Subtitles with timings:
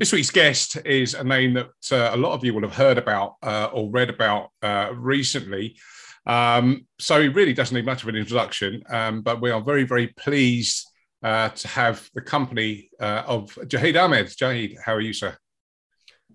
[0.00, 2.96] This week's guest is a name that uh, a lot of you will have heard
[2.96, 5.76] about uh, or read about uh, recently.
[6.24, 9.84] Um, so he really doesn't need much of an introduction, um, but we are very,
[9.84, 10.86] very pleased
[11.22, 14.28] uh, to have the company uh, of Jahid Ahmed.
[14.28, 15.36] Jahid, how are you, sir?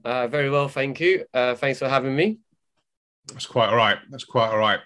[0.03, 1.25] Uh, very well, thank you.
[1.33, 2.37] thanks for having me.
[3.29, 3.97] That's quite all right.
[4.11, 4.81] That's quite all right.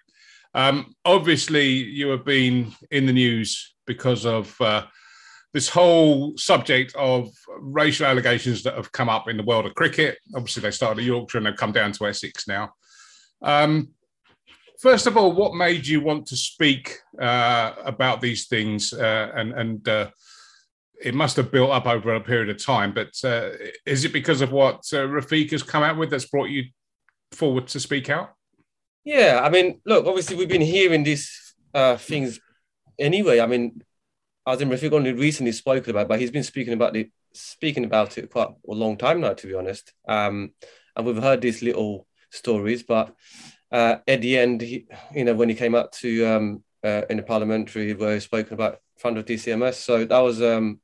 [0.53, 4.55] Um, obviously, you have been in the news because of
[5.53, 7.29] this whole subject of
[7.59, 10.17] racial allegations that have come up in the world of cricket.
[10.35, 12.73] Obviously, they started at Yorkshire and they've come down to Essex now.
[13.41, 13.89] Um,
[14.79, 18.93] first of all, what made you want to speak uh, about these things?
[18.93, 20.09] Uh, and and uh,
[21.01, 23.51] it must have built up over a period of time, but uh,
[23.85, 26.65] is it because of what uh, Rafiq has come out with that's brought you
[27.31, 28.33] forward to speak out?
[29.05, 32.39] Yeah, I mean, look, obviously, we've been hearing these uh, things
[32.99, 33.39] anyway.
[33.39, 33.81] I mean,
[34.49, 38.31] Azeem Rafiq only recently spoken about, but he's been speaking about it, speaking about it
[38.31, 39.93] quite a long time now, to be honest.
[40.07, 40.53] Um,
[40.95, 43.15] and we've heard these little stories, but
[43.71, 47.17] uh, at the end, he, you know, when he came out to um, uh, in
[47.17, 50.79] the parliamentary, where he spoken about front of DCMS, so that was um,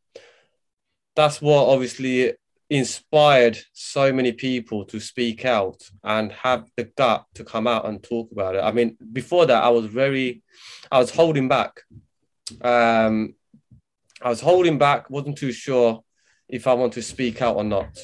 [1.15, 2.33] that's what obviously
[2.69, 8.03] inspired so many people to speak out and have the gut to come out and
[8.03, 8.63] talk about it.
[8.63, 10.43] I mean, before that, I was very,
[10.91, 11.81] I was holding back.
[12.61, 13.35] Um,
[14.21, 16.03] I was holding back, wasn't too sure
[16.47, 17.97] if I want to speak out or not.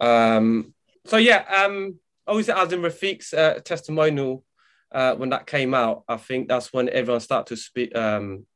[0.00, 4.44] Um, so yeah, um, obviously Azeem Rafiq's uh, testimonial
[4.92, 8.46] uh, when that came out, I think that's when everyone started to speak, um,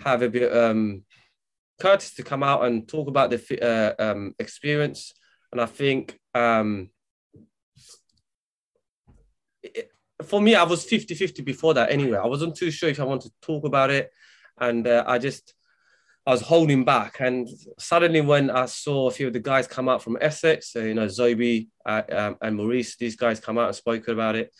[0.00, 1.04] have a bit um,
[1.80, 5.12] courtesy to come out and talk about the uh, um, experience.
[5.52, 6.90] And I think um,
[9.62, 9.90] it,
[10.24, 12.18] for me, I was 50 50 before that anyway.
[12.18, 14.10] I wasn't too sure if I wanted to talk about it.
[14.58, 15.54] And uh, I just,
[16.30, 17.18] I was holding back.
[17.18, 20.78] And suddenly, when I saw a few of the guys come out from Essex, so,
[20.78, 24.54] you know, Zobi uh, um, and Maurice, these guys come out and spoke about it.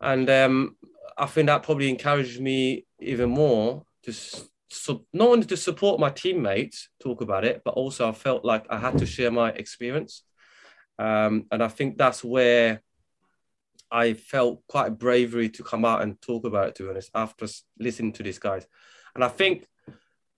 [0.00, 0.76] And um,
[1.18, 4.14] I think that probably encouraged me even more to
[5.12, 8.78] not only to support my teammates talk about it, but also I felt like I
[8.78, 10.22] had to share my experience.
[10.96, 12.82] Um, and I think that's where
[13.90, 17.48] I felt quite bravery to come out and talk about it, to be honest, after
[17.80, 18.64] listening to these guys.
[19.16, 19.66] And I think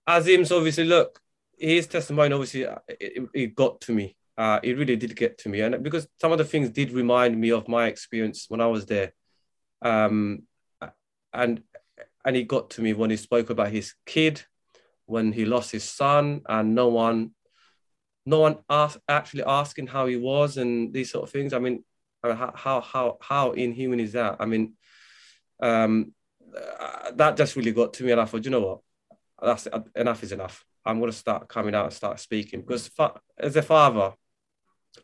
[0.07, 1.19] Azeem's obviously look,
[1.57, 4.15] his testimony obviously uh, it, it got to me.
[4.37, 7.39] Uh, it really did get to me, and because some of the things did remind
[7.39, 9.13] me of my experience when I was there,
[9.83, 10.43] um,
[11.31, 11.61] and
[12.25, 14.41] and it got to me when he spoke about his kid,
[15.05, 17.35] when he lost his son, and no one,
[18.25, 21.53] no one asked, actually asking how he was and these sort of things.
[21.53, 21.83] I mean,
[22.23, 24.37] how how how inhuman is that?
[24.39, 24.73] I mean,
[25.61, 26.13] um,
[26.57, 28.79] uh, that just really got to me, and I thought, you know what,
[29.43, 30.65] that's enough is enough.
[30.85, 32.89] I'm going to start coming out and start speaking because
[33.37, 34.13] as a father,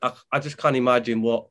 [0.01, 1.47] I, I just can't imagine what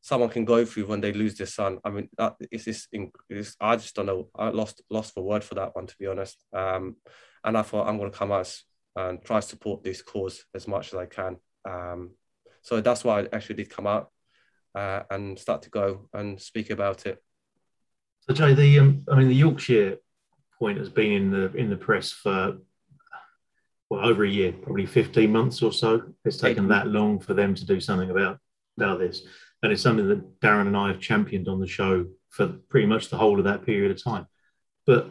[0.00, 1.78] someone can go through when they lose their son.
[1.84, 2.88] I mean, that is this.
[3.28, 4.28] It's, I just don't know.
[4.34, 6.44] I lost lost for word for that one, to be honest.
[6.52, 6.96] Um,
[7.44, 8.54] and I thought I'm going to come out
[8.96, 11.36] and try to support this cause as much as I can.
[11.64, 12.12] Um,
[12.62, 14.10] so that's why I actually did come out
[14.74, 17.22] uh, and start to go and speak about it.
[18.20, 19.98] So Jay, the um, I mean the Yorkshire
[20.58, 22.58] point has been in the in the press for
[23.90, 26.02] well over a year, probably 15 months or so.
[26.24, 28.38] It's taken that long for them to do something about
[28.76, 29.22] about this.
[29.62, 33.08] And it's something that Darren and I have championed on the show for pretty much
[33.08, 34.26] the whole of that period of time.
[34.86, 35.10] But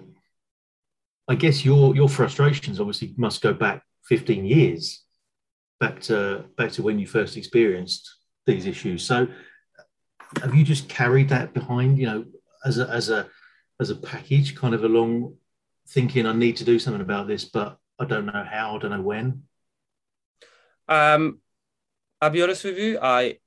[1.28, 5.04] I guess your your frustrations obviously must go back 15 years,
[5.80, 8.16] back to back to when you first experienced
[8.46, 9.04] these issues.
[9.04, 9.28] So
[10.42, 12.26] have you just carried that behind, you know,
[12.66, 13.28] as a as a
[13.80, 15.36] as a package, kind of along
[15.88, 18.92] thinking I need to do something about this, but I don't know how, I don't
[18.92, 19.44] know when?
[20.88, 21.40] Um,
[22.22, 23.00] I'll be honest with you.
[23.02, 23.38] I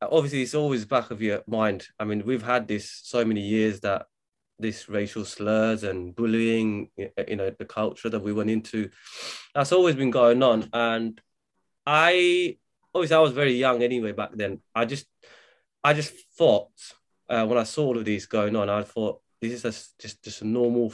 [0.00, 1.86] obviously it's always back of your mind.
[1.98, 4.06] I mean, we've had this so many years that
[4.58, 8.90] this racial slurs and bullying, you know, the culture that we went into,
[9.54, 10.68] that's always been going on.
[10.72, 11.20] And
[11.86, 12.58] I
[12.94, 14.60] obviously I was very young anyway back then.
[14.74, 15.06] I just
[15.82, 16.70] I just thought
[17.28, 20.42] uh, when I saw all of these going on, I thought this is just just,
[20.42, 20.92] normal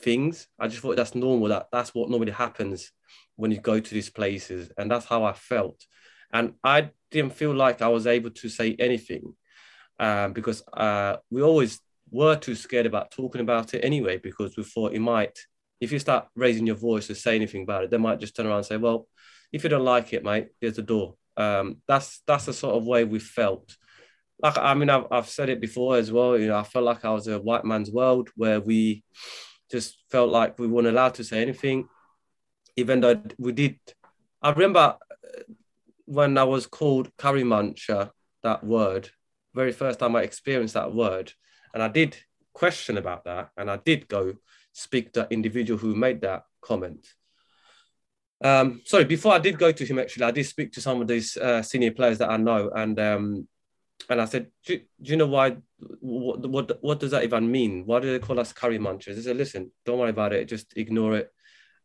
[0.00, 0.48] things.
[0.58, 1.48] I just thought that's normal.
[1.48, 2.92] That that's what normally happens
[3.36, 5.84] when you go to these places, and that's how I felt.
[6.32, 9.34] And I didn't feel like I was able to say anything
[10.00, 14.64] um, because uh, we always were too scared about talking about it anyway because we
[14.64, 15.38] thought it might.
[15.80, 18.46] If you start raising your voice or say anything about it, they might just turn
[18.46, 19.08] around and say, "Well,
[19.52, 22.86] if you don't like it, mate, there's the door." Um, that's that's the sort of
[22.86, 23.76] way we felt
[24.42, 27.04] like I mean I've, I've said it before as well you know I felt like
[27.04, 29.04] I was a white man's world where we
[29.70, 31.88] just felt like we weren't allowed to say anything
[32.76, 33.78] even though we did
[34.44, 35.42] I remember uh,
[36.04, 38.10] when I was called curry muncher,
[38.42, 39.08] that word,
[39.54, 41.32] very first time I experienced that word,
[41.72, 42.18] and I did
[42.52, 44.34] question about that, and I did go
[44.74, 47.06] speak to that individual who made that comment.
[48.42, 51.08] Um, sorry, before I did go to him, actually, I did speak to some of
[51.08, 53.48] these uh, senior players that I know, and um,
[54.08, 55.56] and I said, do, do, you know why?
[56.00, 57.84] What, what what does that even mean?
[57.86, 59.16] Why do they call us curry munchers?
[59.16, 60.48] They said, listen, don't worry about it.
[60.48, 61.32] Just ignore it.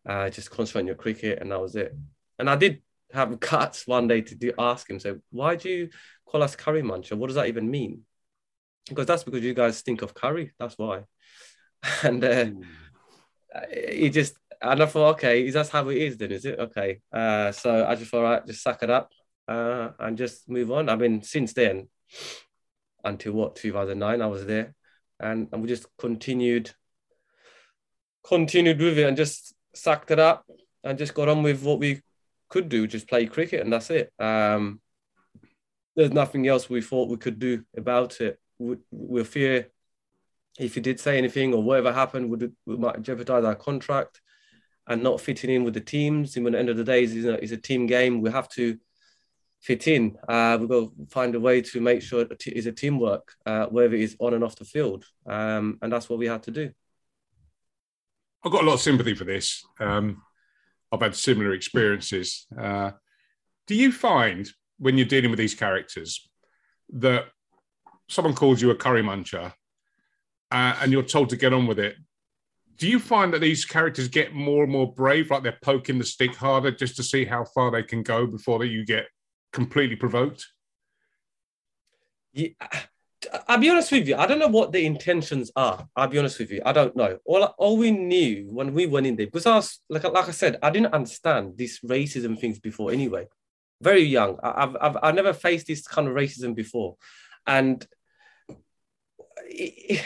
[0.07, 1.95] Uh, just concentrate on your cricket, and that was it.
[2.37, 2.81] And I did
[3.13, 5.89] have guts one day to do, ask him, so why do you
[6.25, 7.17] call us curry muncher?
[7.17, 8.01] What does that even mean?
[8.87, 10.51] Because that's because you guys think of curry.
[10.59, 11.03] That's why.
[12.03, 12.63] And uh, mm.
[13.95, 16.33] he just, and I thought, okay, is that how it is then?
[16.33, 16.99] Is it okay?
[17.11, 19.11] Uh, so I just thought, right, just suck it up
[19.47, 20.89] uh, and just move on.
[20.89, 21.87] I mean, since then,
[23.03, 24.73] until what 2009, I was there,
[25.19, 26.71] and, and we just continued,
[28.25, 30.45] continued with it, and just sucked it up,
[30.83, 32.01] and just got on with what we
[32.49, 34.11] could do, just play cricket, and that's it.
[34.19, 34.81] Um,
[35.95, 38.39] there's nothing else we thought we could do about it.
[38.57, 39.67] We, we fear
[40.59, 44.21] if he did say anything or whatever happened, would we might jeopardize our contract
[44.87, 46.35] and not fitting in with the teams.
[46.35, 48.21] And at the end of the day, it's a, it's a team game.
[48.21, 48.77] We have to
[49.61, 50.17] fit in.
[50.27, 53.95] Uh, we've got to find a way to make sure it's a teamwork, uh, whether
[53.95, 55.05] it's on and off the field.
[55.25, 56.71] Um, and that's what we had to do.
[58.43, 59.65] I've got a lot of sympathy for this.
[59.79, 60.21] Um,
[60.91, 62.47] I've had similar experiences.
[62.57, 62.91] Uh,
[63.67, 66.27] do you find when you're dealing with these characters
[66.93, 67.25] that
[68.07, 69.53] someone calls you a curry muncher
[70.51, 71.97] uh, and you're told to get on with it?
[72.77, 76.05] Do you find that these characters get more and more brave, like they're poking the
[76.05, 79.07] stick harder just to see how far they can go before that you get
[79.51, 80.47] completely provoked?
[82.33, 82.49] Yeah,
[83.47, 84.15] I'll be honest with you.
[84.15, 85.87] I don't know what the intentions are.
[85.95, 86.61] I'll be honest with you.
[86.65, 87.17] I don't know.
[87.25, 90.31] All, all we knew when we went in there, because I was, like, like I
[90.31, 93.27] said, I didn't understand these racism things before anyway.
[93.81, 94.37] Very young.
[94.41, 96.95] I, I've, I've, I've never faced this kind of racism before.
[97.45, 97.85] And
[99.45, 100.03] it,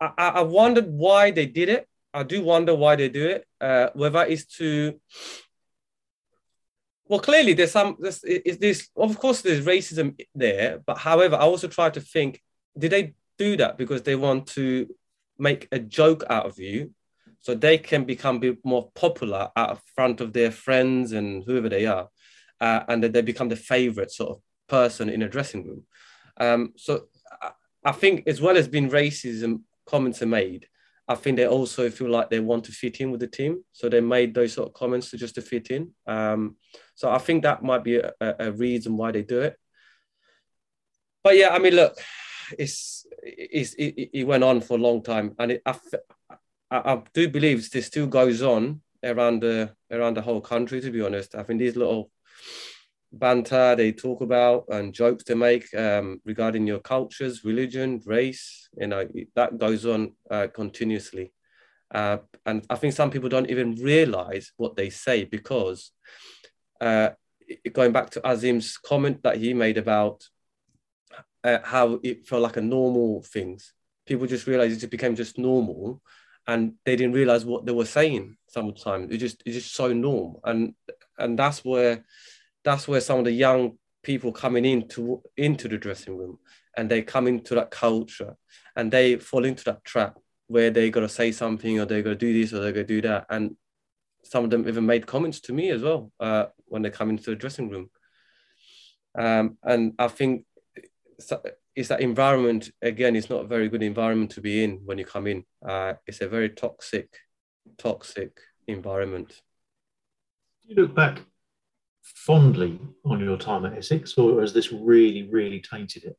[0.00, 1.88] I, I wondered why they did it.
[2.12, 3.46] I do wonder why they do it.
[3.60, 5.00] Uh, whether it's to
[7.14, 11.42] well, clearly there's some there's, is this of course there's racism there, but however, I
[11.42, 12.42] also try to think,
[12.76, 14.92] did they do that because they want to
[15.38, 16.90] make a joke out of you
[17.38, 21.86] so they can become be more popular out front of their friends and whoever they
[21.86, 22.08] are,
[22.60, 25.84] uh, and that they become the favorite sort of person in a dressing room.
[26.38, 27.04] Um, so
[27.84, 30.66] I think as well as being racism comments are made,
[31.06, 33.62] I think they also feel like they want to fit in with the team.
[33.72, 35.90] So they made those sort of comments to just to fit in.
[36.06, 36.56] Um,
[36.94, 39.56] so I think that might be a, a, reason why they do it.
[41.22, 41.98] But yeah, I mean, look,
[42.58, 45.76] it's, it's it, it went on for a long time, and it, I,
[46.70, 50.80] I, I do believe this still goes on around the around the whole country.
[50.80, 52.10] To be honest, I think these little
[53.18, 58.68] banter they talk about and jokes they make um, regarding your cultures, religion, race.
[58.78, 61.32] You know that goes on uh, continuously,
[61.94, 65.92] uh, and I think some people don't even realize what they say because
[66.80, 67.10] uh,
[67.72, 70.24] going back to Azeem's comment that he made about
[71.44, 73.72] uh, how it felt like a normal things.
[74.06, 76.02] People just realized it became just normal,
[76.46, 78.36] and they didn't realize what they were saying.
[78.48, 80.74] Sometimes it just it's just so normal, and
[81.18, 82.04] and that's where
[82.64, 86.38] that's where some of the young people coming into into the dressing room
[86.76, 88.36] and they come into that culture
[88.76, 92.14] and they fall into that trap where they got to say something or they're to
[92.14, 93.26] do this or they're to do that.
[93.30, 93.56] And
[94.24, 97.30] some of them even made comments to me as well uh, when they come into
[97.30, 97.90] the dressing room.
[99.16, 100.44] Um, and i think
[101.76, 105.04] it's that environment again it's not a very good environment to be in when you
[105.04, 105.44] come in.
[105.66, 107.08] Uh, it's a very toxic
[107.78, 109.40] toxic environment.
[110.64, 111.20] You look back
[112.04, 116.16] fondly on your time at Essex, or has this really, really tainted it?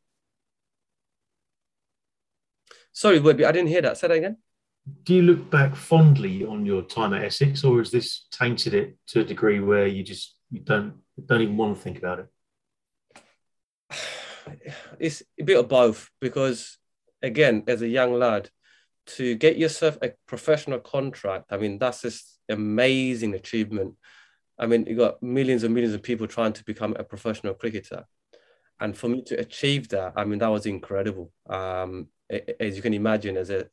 [2.91, 3.97] Sorry, Webby, I didn't hear that.
[3.97, 4.37] Say that again.
[5.03, 8.97] Do you look back fondly on your time at Essex, or has this tainted it
[9.07, 12.27] to a degree where you just you don't don't even want to think about it?
[14.99, 16.77] It's a bit of both because,
[17.23, 18.51] again, as a young lad,
[19.17, 23.95] to get yourself a professional contract, I mean, that's just amazing achievement
[24.57, 28.05] I mean, you got millions and millions of people trying to become a professional cricketer.
[28.79, 31.31] And for me to achieve that, I mean, that was incredible.
[31.49, 32.07] Um,
[32.59, 33.67] as you can imagine, as a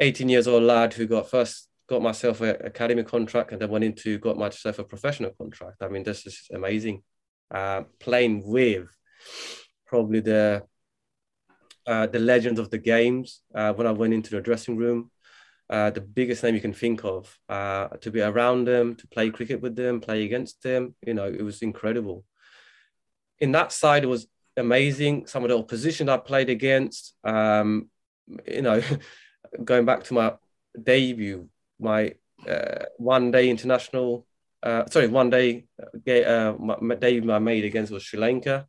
[0.00, 3.84] 18 years old lad who got first got myself an academy contract and then went
[3.84, 5.82] into got myself a professional contract.
[5.82, 7.02] I mean, this is amazing.
[7.50, 8.88] Uh, playing with
[9.86, 10.62] probably the
[11.86, 13.42] uh, the legends of the games.
[13.54, 15.10] Uh, when I went into the dressing room,
[15.68, 17.38] uh, the biggest name you can think of.
[17.48, 21.26] Uh, to be around them, to play cricket with them, play against them, you know,
[21.26, 22.24] it was incredible.
[23.38, 25.26] in that side, it was amazing.
[25.26, 27.90] Some of the opposition I played against, um,
[28.46, 28.82] you know,
[29.64, 30.34] going back to my
[30.82, 32.14] debut, my
[32.48, 34.26] uh, one day international,
[34.62, 35.66] uh, sorry, one day
[36.08, 38.66] uh, my, my debut I made against was Sri Lanka.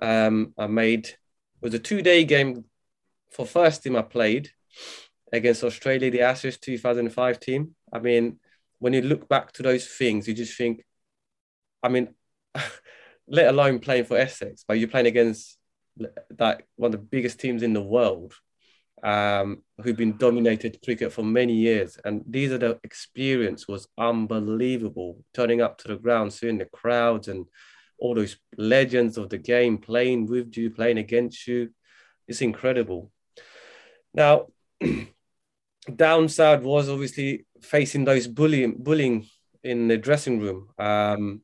[0.00, 1.16] Um, I made it
[1.60, 2.64] was a two day game
[3.30, 4.50] for first team I played
[5.32, 7.74] against Australia, the Ashes 2005 team.
[7.92, 8.38] I mean,
[8.78, 10.84] when you look back to those things, you just think,
[11.82, 12.14] I mean,
[13.28, 15.58] let alone playing for Essex, but you're playing against
[16.30, 18.34] that one of the biggest teams in the world
[19.02, 21.98] um, who've been dominated cricket for many years.
[22.04, 25.22] And these are the experience was unbelievable.
[25.34, 27.46] Turning up to the ground, seeing the crowds and
[27.98, 31.70] all those legends of the game playing with you, playing against you.
[32.26, 33.10] It's incredible.
[34.14, 34.46] Now,
[35.94, 39.26] downside was obviously facing those bullying bullying
[39.62, 40.68] in the dressing room.
[40.78, 41.42] Um,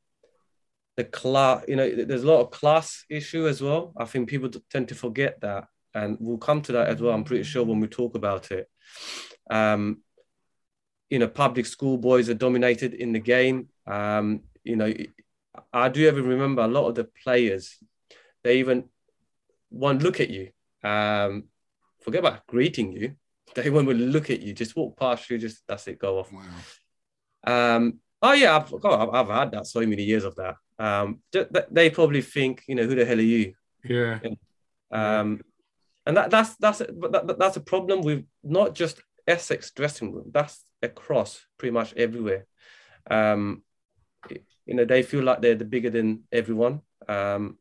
[0.97, 3.93] the class, you know, there's a lot of class issue as well.
[3.97, 7.14] I think people tend to forget that, and we'll come to that as well.
[7.14, 8.69] I'm pretty sure when we talk about it.
[9.50, 10.02] Um,
[11.11, 13.69] you know, public school boys are dominated in the game.
[13.87, 14.93] Um, you know,
[15.73, 17.76] I do even remember a lot of the players.
[18.43, 18.88] They even
[19.71, 20.50] won't look at you.
[20.83, 21.45] Um,
[22.00, 23.16] forget about greeting you.
[23.55, 24.53] They won't look at you.
[24.53, 25.38] Just walk past you.
[25.38, 25.99] Just that's it.
[25.99, 26.33] Go off.
[26.33, 27.76] Wow.
[27.76, 31.21] Um, oh yeah, I've, God, I've had that so many years of that um,
[31.71, 33.55] they probably think, you know, who the hell are you?
[33.85, 34.19] Yeah.
[34.91, 35.41] Um,
[36.05, 40.31] and that that's that's that, that's a problem with not just Essex dressing room.
[40.33, 42.47] That's across pretty much everywhere.
[43.11, 43.62] Um,
[44.31, 46.83] you know, they feel like they're the bigger than everyone.
[47.09, 47.59] Um,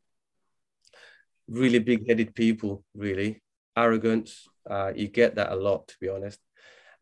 [1.48, 3.42] really big-headed people, really
[3.76, 4.48] arrogance.
[4.68, 6.40] Uh, you get that a lot, to be honest.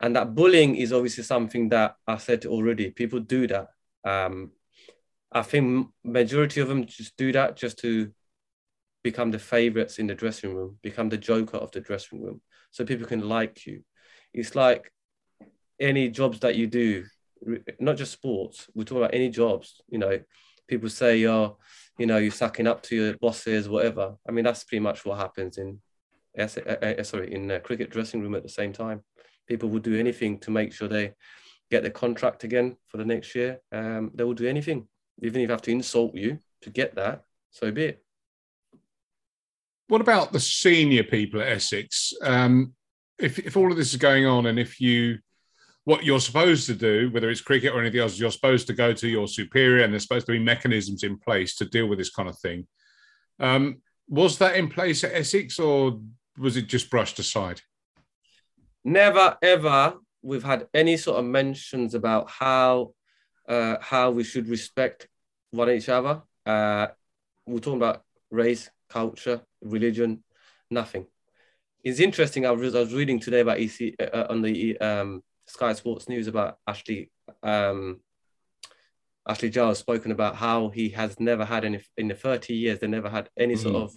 [0.01, 2.91] And that bullying is obviously something that I said already.
[2.91, 3.69] People do that.
[4.05, 4.51] Um,
[5.33, 8.13] I think majority of them just do that just to
[9.03, 12.41] become the favorites in the dressing room, become the joker of the dressing room,
[12.71, 13.83] so people can like you.
[14.33, 14.91] It's like
[15.79, 17.05] any jobs that you do,
[17.79, 18.69] not just sports.
[18.75, 19.81] We talk about any jobs.
[19.89, 20.21] You know,
[20.67, 21.59] people say, "Oh,
[21.99, 25.19] you know, you're sucking up to your bosses, whatever." I mean, that's pretty much what
[25.19, 25.81] happens in,
[26.47, 29.03] sorry, in a cricket dressing room at the same time.
[29.47, 31.13] People will do anything to make sure they
[31.71, 33.61] get the contract again for the next year.
[33.73, 34.89] Um, they will do anything
[35.23, 38.05] even if I have to insult you to get that, so be it.
[39.89, 42.13] What about the senior people at Essex?
[42.23, 42.75] Um,
[43.19, 45.19] if, if all of this is going on and if you,
[45.85, 48.93] what you're supposed to do, whether it's cricket or anything else, you're supposed to go
[48.95, 52.11] to your superior and there's supposed to be mechanisms in place to deal with this
[52.11, 52.67] kind of thing.
[53.39, 56.01] Um, was that in place at Essex or
[56.39, 57.61] was it just brushed aside?
[58.85, 62.95] Never, ever we've had any sort of mentions about how
[63.49, 65.09] uh, how we should respect
[65.51, 66.23] one each other.
[66.47, 66.89] Uh,
[67.47, 70.25] we're talking about race, culture, religion,
[70.71, 71.07] nothing.
[71.83, 72.47] It's interesting.
[72.47, 76.09] I was, I was reading today about EC uh, uh, on the um, Sky Sports
[76.09, 77.11] News about Ashley
[77.43, 78.01] um,
[79.29, 82.79] Ashley Giles spoken about how he has never had any in the 30 years.
[82.79, 83.83] They never had any sort mm.
[83.85, 83.97] of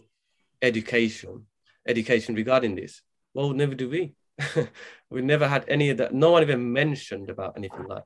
[0.61, 1.45] education
[1.87, 3.01] education regarding this.
[3.33, 4.15] Well, never do we.
[5.09, 6.13] we never had any of that.
[6.13, 8.03] No one even mentioned about anything like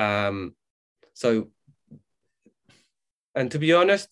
[0.00, 0.54] um,
[1.12, 1.48] so,
[3.34, 4.08] and to be honest,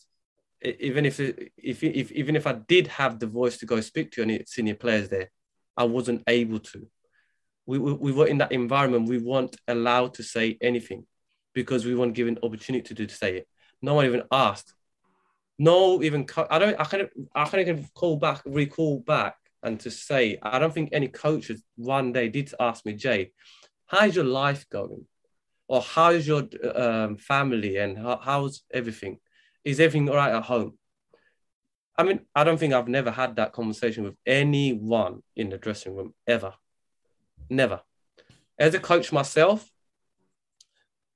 [0.62, 4.23] even if, if, if even if I did have the voice to go speak to
[4.23, 5.30] any senior players there,
[5.76, 6.87] I wasn't able to.
[7.64, 9.09] We, we, we were in that environment.
[9.09, 11.07] We weren't allowed to say anything
[11.54, 13.49] because we weren't given opportunity to say it.
[13.80, 14.75] No one even asked.
[15.58, 16.80] No, even I don't.
[16.80, 17.10] I can't.
[17.34, 21.62] I can't even call back, recall back, and to say I don't think any coaches
[21.76, 23.32] one day did ask me, Jay,
[23.86, 25.06] how's your life going?
[25.68, 29.18] or how's your um, family and how, how's everything?
[29.64, 30.78] Is everything all right at home?
[31.96, 35.94] I mean, I don't think I've never had that conversation with anyone in the dressing
[35.94, 36.54] room ever.
[37.50, 37.82] Never.
[38.58, 39.68] As a coach myself,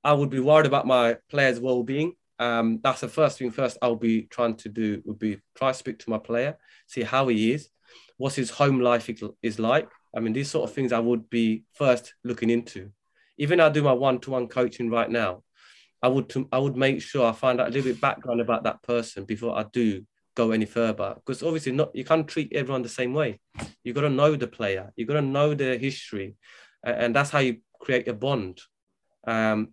[0.03, 2.13] I would be worried about my players' well-being.
[2.39, 5.77] Um, that's the first thing first I'll be trying to do would be try to
[5.77, 7.69] speak to my player, see how he is,
[8.17, 9.09] what's his home life
[9.41, 9.89] is like.
[10.15, 12.91] I mean, these sort of things I would be first looking into
[13.37, 15.43] even I do my one-to-one coaching right now,
[16.01, 18.81] I would I would make sure I find out a little bit background about that
[18.83, 21.15] person before I do go any further.
[21.15, 23.39] Because obviously not you can't treat everyone the same way.
[23.83, 24.91] You got to know the player.
[24.95, 26.35] You got to know their history,
[26.83, 28.59] and that's how you create a bond.
[29.25, 29.69] Um,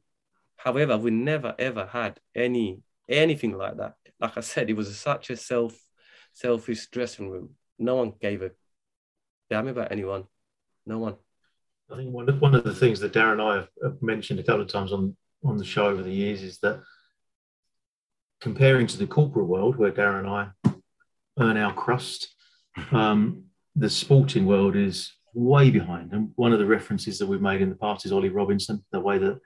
[0.64, 3.95] however, we never ever had any anything like that.
[4.21, 5.79] Like I said, it was such a self
[6.33, 7.50] selfish dressing room.
[7.79, 8.50] No one gave a
[9.49, 10.25] damn about anyone.
[10.87, 11.17] No one.
[11.90, 14.45] I think one of, one of the things that Darren and I have, mentioned a
[14.45, 16.81] couple of times on, on the show over the years is that
[18.40, 20.73] comparing to the corporate world where Darren and I
[21.40, 22.35] earn our crust,
[22.93, 26.12] um, the sporting world is way behind.
[26.12, 29.00] And one of the references that we've made in the past is Ollie Robinson, the
[29.00, 29.40] way that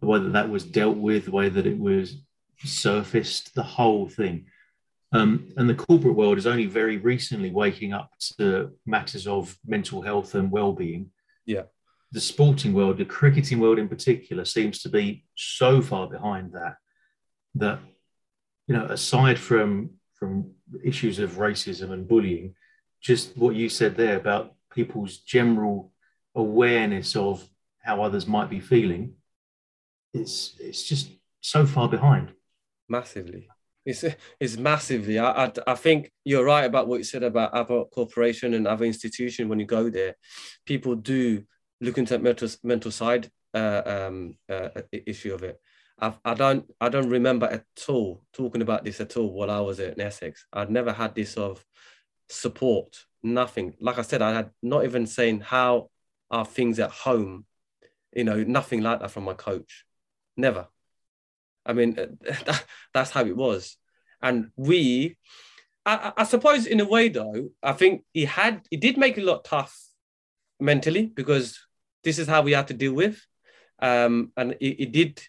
[0.00, 2.16] the way that that was dealt with, the way that it was
[2.64, 4.46] surfaced, the whole thing.
[5.12, 10.02] Um, and the corporate world is only very recently waking up to matters of mental
[10.02, 11.10] health and well-being.
[11.44, 11.62] Yeah.
[12.12, 16.76] The sporting world, the cricketing world in particular, seems to be so far behind that
[17.54, 17.78] that
[18.66, 20.50] you know, aside from from
[20.84, 22.54] issues of racism and bullying,
[23.00, 25.92] just what you said there about people's general
[26.34, 27.46] awareness of
[27.82, 29.14] how others might be feeling,
[30.20, 32.32] it's it's just so far behind.
[32.88, 33.48] Massively.
[33.84, 34.04] It's,
[34.40, 35.18] it's massively.
[35.18, 38.84] I, I, I think you're right about what you said about other corporation and other
[38.84, 39.48] institution.
[39.48, 40.16] When you go there,
[40.66, 41.44] people do
[41.80, 45.60] look into mental mental side uh, um, uh, issue of it.
[46.00, 49.60] I, I don't I don't remember at all talking about this at all while I
[49.60, 50.46] was at Essex.
[50.52, 51.64] I'd never had this sort of
[52.28, 53.74] support, nothing.
[53.80, 55.90] Like I said, I had not even saying how
[56.30, 57.46] are things at home,
[58.12, 59.85] you know, nothing like that from my coach.
[60.36, 60.68] Never.
[61.64, 63.76] I mean, that, that's how it was.
[64.22, 65.16] And we,
[65.84, 69.22] I, I suppose, in a way, though, I think he had, he did make it
[69.22, 69.78] a lot tough
[70.58, 71.58] mentally because
[72.02, 73.24] this is how we had to deal with.
[73.78, 75.22] Um, and it, it did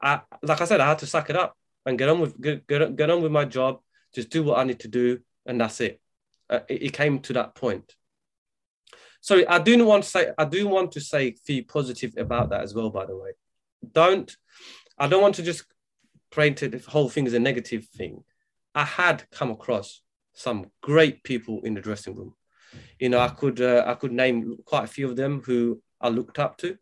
[0.00, 1.56] I, like I said, I had to suck it up
[1.86, 3.80] and get on with get, get, get on with my job,
[4.14, 6.00] just do what I need to do, and that's it.
[6.50, 7.94] Uh, it, it, came to that point.
[9.20, 12.62] Sorry, I do want to say I do want to say be positive about that
[12.62, 12.90] as well.
[12.90, 13.30] By the way,
[13.92, 14.34] don't
[14.98, 15.64] I don't want to just
[16.30, 18.24] paint it the whole thing as a negative thing.
[18.74, 22.34] I had come across some great people in the dressing room.
[22.98, 26.08] You know, I could uh, I could name quite a few of them who I
[26.08, 26.76] looked up to.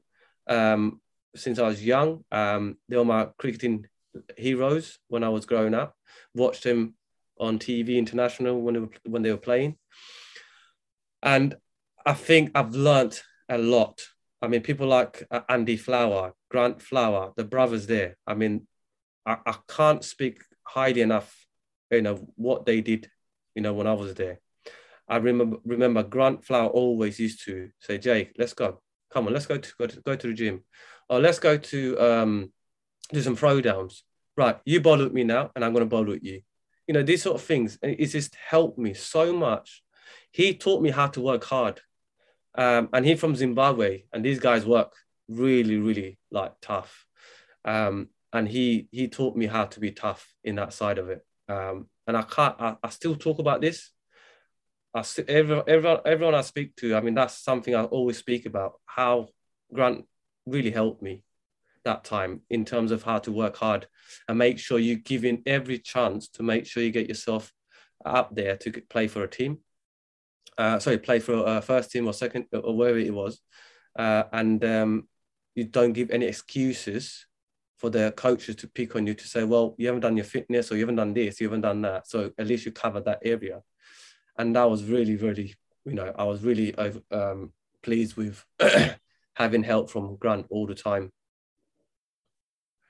[0.46, 1.00] Um,
[1.36, 2.24] since I was young.
[2.32, 3.86] Um, they were my cricketing
[4.36, 5.96] heroes when I was growing up.
[6.34, 6.94] Watched them
[7.38, 9.76] on TV international when they were, when they were playing,
[11.22, 11.54] and
[12.04, 14.06] I think I've learnt a lot.
[14.46, 18.16] I mean, people like uh, Andy Flower, Grant Flower, the brothers there.
[18.26, 18.66] I mean,
[19.26, 21.46] I, I can't speak highly enough.
[21.90, 23.10] You know what they did.
[23.54, 24.40] You know when I was there.
[25.08, 28.80] I remember remember Grant Flower always used to say, "Jake, let's go.
[29.12, 30.62] Come on, let's go to go to, go to the gym
[31.08, 32.52] oh, let's go to um,
[33.12, 34.02] do some throwdowns.
[34.36, 36.42] Right, you bowl at me now, and I'm going to bowl at you.
[36.86, 37.78] You know, these sort of things.
[37.82, 39.82] And it's just helped me so much.
[40.30, 41.80] He taught me how to work hard.
[42.56, 44.92] Um, and he's from Zimbabwe, and these guys work
[45.28, 47.06] really, really like tough.
[47.64, 51.24] Um, and he he taught me how to be tough in that side of it.
[51.48, 52.54] Um, and I can't.
[52.58, 53.90] I, I still talk about this.
[54.94, 56.96] I everyone, everyone, everyone I speak to.
[56.96, 58.74] I mean, that's something I always speak about.
[58.86, 59.28] How
[59.72, 60.06] Grant
[60.46, 61.22] really helped me
[61.84, 63.86] that time in terms of how to work hard
[64.28, 67.52] and make sure you give in every chance to make sure you get yourself
[68.04, 69.58] up there to play for a team.
[70.58, 73.40] Uh, sorry, play for a first team or second or wherever it was.
[73.98, 75.08] Uh, and um,
[75.54, 77.26] you don't give any excuses
[77.78, 80.70] for the coaches to pick on you to say, well, you haven't done your fitness
[80.70, 82.08] or you haven't done this, you haven't done that.
[82.08, 83.62] So at least you covered that area.
[84.38, 85.54] And that was really, really,
[85.84, 86.74] you know, I was really
[87.10, 88.44] um, pleased with
[89.34, 91.12] having help from Grant all the time.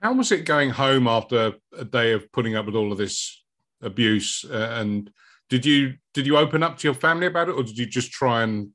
[0.01, 3.43] How was it going home after a day of putting up with all of this
[3.81, 4.45] abuse?
[4.45, 5.11] Uh, and
[5.49, 8.11] did you did you open up to your family about it, or did you just
[8.11, 8.71] try and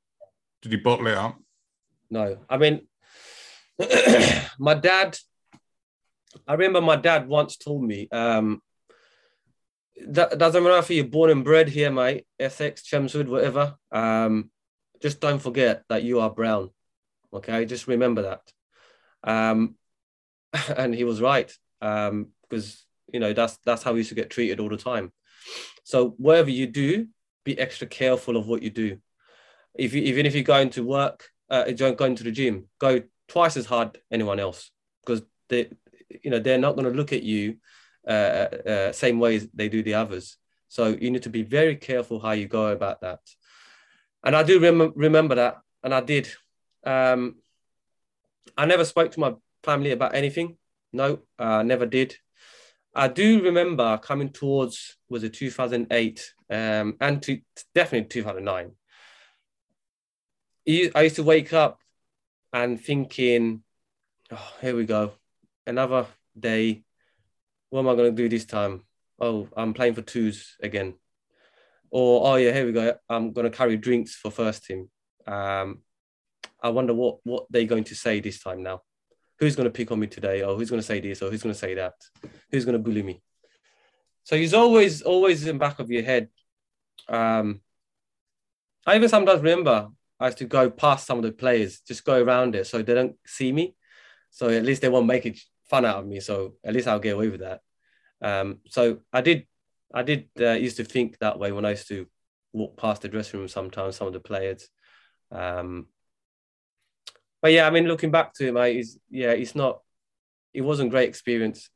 [0.62, 1.39] did you bottle it up?
[2.10, 2.88] No, I mean,
[4.60, 5.17] my dad.
[6.47, 8.62] I remember my dad once told me, um,
[10.07, 13.75] that doesn't matter if you're born and bred here, mate, Essex, Chelmsford, whatever.
[13.91, 14.49] Um,
[15.01, 16.69] just don't forget that you are brown.
[17.34, 18.41] Okay, just remember that.
[19.23, 19.75] Um,
[20.77, 24.29] and he was right um, because you know that's that's how we used to get
[24.29, 25.12] treated all the time.
[25.83, 27.07] So whatever you do,
[27.43, 28.97] be extra careful of what you do.
[29.73, 33.57] If you, even if you're going to work, uh, going to the gym, go twice
[33.57, 34.71] as hard anyone else
[35.05, 35.69] because they,
[36.23, 37.57] you know, they're not going to look at you
[38.07, 40.37] uh, uh, same way as they do the others.
[40.67, 43.19] So you need to be very careful how you go about that.
[44.23, 46.29] And I do rem- remember that, and I did
[46.85, 47.35] um,
[48.57, 50.57] I never spoke to my family about anything.
[50.93, 52.15] No, I uh, never did.
[52.93, 57.39] I do remember coming towards was it 2008 um, and to,
[57.73, 58.71] definitely 2009.
[60.95, 61.80] I used to wake up
[62.54, 63.63] and thinking,
[64.32, 65.13] oh, here we go,
[65.65, 66.06] another
[66.38, 66.84] day.
[67.69, 68.84] What am I going to do this time?
[69.19, 70.95] Oh, I'm playing for twos again.
[71.89, 72.95] Or oh yeah, here we go.
[73.10, 74.89] I'm going to carry drinks for first team.
[75.25, 75.80] Um,
[76.62, 78.82] I wonder what what they're going to say this time now.
[79.41, 80.43] Who's going to pick on me today?
[80.43, 81.23] Or who's going to say this?
[81.23, 81.95] Or who's going to say that?
[82.51, 83.23] Who's going to bully me?
[84.23, 86.30] So he's always, always in back of your head.
[87.10, 87.62] Um,
[88.86, 92.21] I even sometimes remember I used to go past some of the players, just go
[92.21, 93.75] around it so they don't see me.
[94.30, 96.19] So at least they won't make it fun out of me.
[96.19, 97.62] So at least I'll get away with that.
[98.21, 99.47] Um, so I did,
[99.91, 102.06] I did uh, used to think that way when I used to
[102.54, 104.69] walk past the dressing room sometimes, some of the players.
[105.32, 105.88] Um,
[107.41, 109.82] but yeah, I mean, looking back to it, mate, is yeah, it's not,
[110.54, 111.69] it wasn't great experience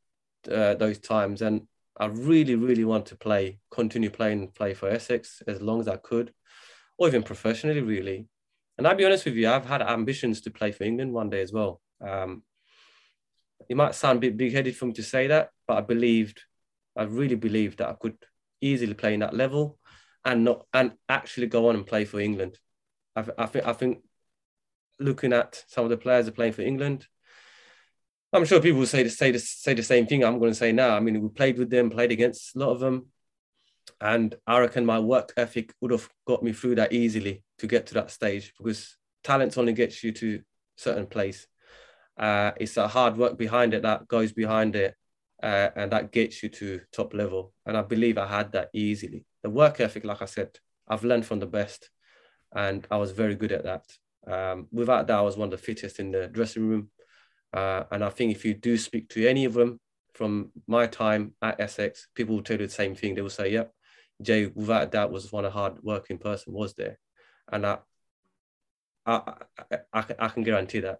[0.51, 5.41] uh, those times, and I really, really want to play, continue playing, play for Essex
[5.47, 6.33] as long as I could,
[6.97, 8.27] or even professionally, really.
[8.77, 11.41] And I'll be honest with you, I've had ambitions to play for England one day
[11.41, 11.81] as well.
[12.05, 12.43] Um,
[13.69, 16.41] it might sound a bit big-headed for me to say that, but I believed,
[16.95, 18.17] I really believed that I could
[18.59, 19.77] easily play in that level,
[20.25, 22.59] and not and actually go on and play for England.
[23.15, 23.99] I, I think I think
[24.99, 27.07] looking at some of the players are playing for England,
[28.33, 30.57] I'm sure people will say the, say the, say the same thing I'm going to
[30.57, 30.95] say now.
[30.95, 33.07] I mean, we played with them, played against a lot of them.
[34.01, 37.87] And I reckon my work ethic would have got me through that easily to get
[37.87, 40.41] to that stage because talent only gets you to
[40.75, 41.47] certain place.
[42.17, 44.95] Uh, it's a hard work behind it that goes behind it
[45.41, 47.53] uh, and that gets you to top level.
[47.65, 49.25] And I believe I had that easily.
[49.43, 51.89] The work ethic, like I said, I've learned from the best
[52.53, 53.85] and I was very good at that.
[54.27, 56.89] Um, without that, I was one of the fittest in the dressing room.
[57.53, 59.79] Uh, and I think if you do speak to any of them
[60.13, 63.15] from my time at Essex, people will tell you the same thing.
[63.15, 63.71] They will say, yep,
[64.21, 66.97] Jay, without a doubt, was one of hard working person, was there.
[67.51, 67.77] And I,
[69.05, 69.33] I,
[69.93, 70.99] I, I, can guarantee that.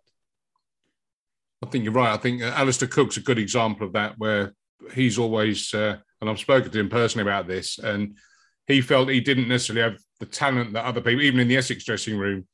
[1.63, 2.13] I think you're right.
[2.13, 4.53] I think uh, Alastair Cook's a good example of that, where
[4.93, 8.17] he's always, uh, and I've spoken to him personally about this, and
[8.67, 11.83] he felt he didn't necessarily have the talent that other people, even in the Essex
[11.83, 12.47] dressing room.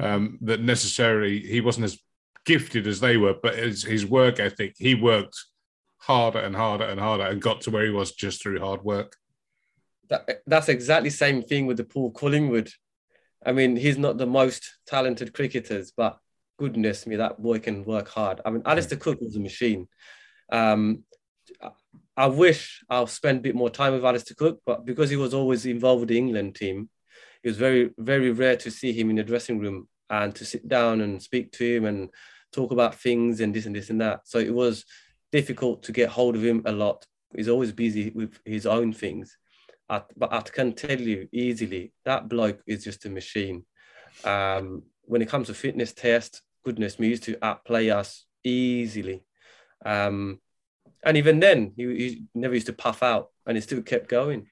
[0.00, 1.98] Um, that necessarily he wasn't as
[2.46, 5.36] gifted as they were, but his, his work ethic, he worked
[5.98, 9.16] harder and harder and harder and got to where he was just through hard work.
[10.08, 12.70] That, that's exactly the same thing with the Paul Collingwood.
[13.44, 16.18] I mean, he's not the most talented cricketers, but
[16.58, 18.40] goodness me, that boy can work hard.
[18.44, 19.88] I mean, Alastair Cook was a machine.
[20.52, 21.04] Um,
[22.16, 25.32] I wish I'll spend a bit more time with Alastair Cook, but because he was
[25.32, 26.90] always involved with the England team,
[27.42, 30.68] it was very, very rare to see him in the dressing room and to sit
[30.68, 32.10] down and speak to him and
[32.52, 34.20] talk about things and this and this and that.
[34.24, 34.84] So it was
[35.32, 37.06] difficult to get hold of him a lot.
[37.34, 39.36] He's always busy with his own things.
[39.88, 43.64] But I can tell you easily that bloke is just a machine.
[44.24, 49.24] Um, when it comes to fitness test, goodness me, used to outplay us easily.
[49.84, 50.40] Um,
[51.02, 54.46] and even then, he, he, never used to puff out, and he still kept going.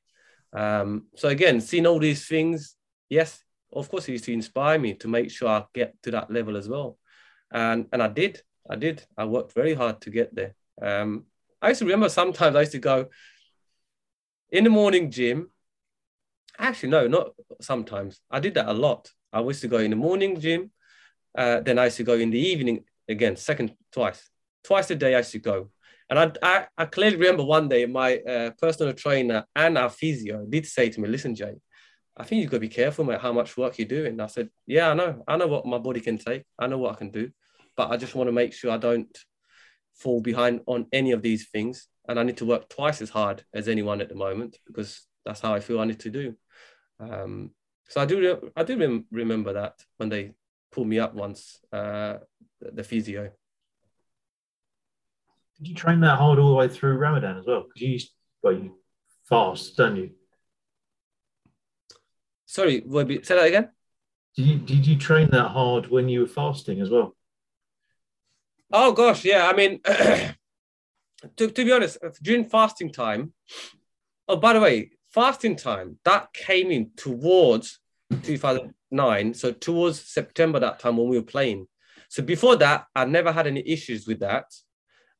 [0.52, 2.74] Um, so again, seeing all these things,
[3.08, 3.42] yes,
[3.72, 6.56] of course, he used to inspire me to make sure I get to that level
[6.56, 6.98] as well,
[7.52, 9.04] and and I did, I did.
[9.16, 10.54] I worked very hard to get there.
[10.80, 11.24] Um,
[11.60, 13.06] I used to remember sometimes I used to go
[14.50, 15.50] in the morning gym.
[16.58, 18.20] Actually, no, not sometimes.
[18.30, 19.10] I did that a lot.
[19.32, 20.70] I used to go in the morning gym,
[21.36, 24.28] uh, then I used to go in the evening again, second twice,
[24.64, 25.14] twice a day.
[25.14, 25.70] I used to go
[26.10, 30.46] and I, I, I clearly remember one day my uh, personal trainer and our physio
[30.48, 31.54] did say to me, listen, Jay,
[32.18, 34.20] I think you've got to be careful, mate, how much work you're doing.
[34.20, 35.22] I said, yeah, I know.
[35.28, 36.42] I know what my body can take.
[36.58, 37.30] I know what I can do.
[37.76, 39.16] But I just want to make sure I don't
[39.94, 41.86] fall behind on any of these things.
[42.08, 45.40] And I need to work twice as hard as anyone at the moment because that's
[45.40, 46.34] how I feel I need to do.
[46.98, 47.52] Um,
[47.88, 50.32] so I do, I do rem- remember that when they
[50.72, 52.18] pulled me up once, uh,
[52.60, 53.30] the, physio.
[55.58, 57.62] Did you train that hard all the way through Ramadan as well?
[57.62, 58.10] Because you used,
[58.42, 58.76] well, you
[59.28, 60.10] fast, don't you?
[62.48, 63.68] Sorry, say that again.
[64.34, 67.14] Did you did you train that hard when you were fasting as well?
[68.72, 69.46] Oh gosh, yeah.
[69.46, 70.34] I mean, to,
[71.36, 73.34] to be honest, during fasting time.
[74.26, 77.80] Oh, by the way, fasting time that came in towards
[78.22, 81.66] 2009, so towards September that time when we were playing.
[82.08, 84.46] So before that, I never had any issues with that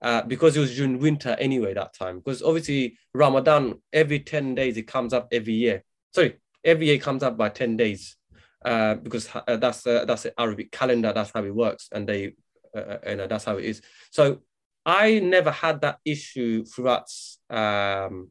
[0.01, 2.21] uh, because it was during winter anyway that time.
[2.21, 5.85] Because obviously Ramadan every ten days it comes up every year.
[6.15, 8.17] Sorry, every year comes up by ten days
[8.65, 11.13] uh, because uh, that's uh, that's the Arabic calendar.
[11.13, 12.35] That's how it works, and they
[12.77, 13.83] uh, uh, you know that's how it is.
[14.11, 14.41] So
[14.85, 17.09] I never had that issue throughout
[17.51, 18.31] um,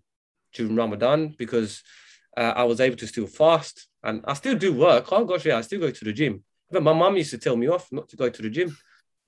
[0.53, 1.83] during Ramadan because
[2.35, 5.11] I was able to still fast and I still do work.
[5.11, 6.43] Oh gosh, yeah, I still go to the gym.
[6.69, 8.77] But my mom used to tell me off not to go to the gym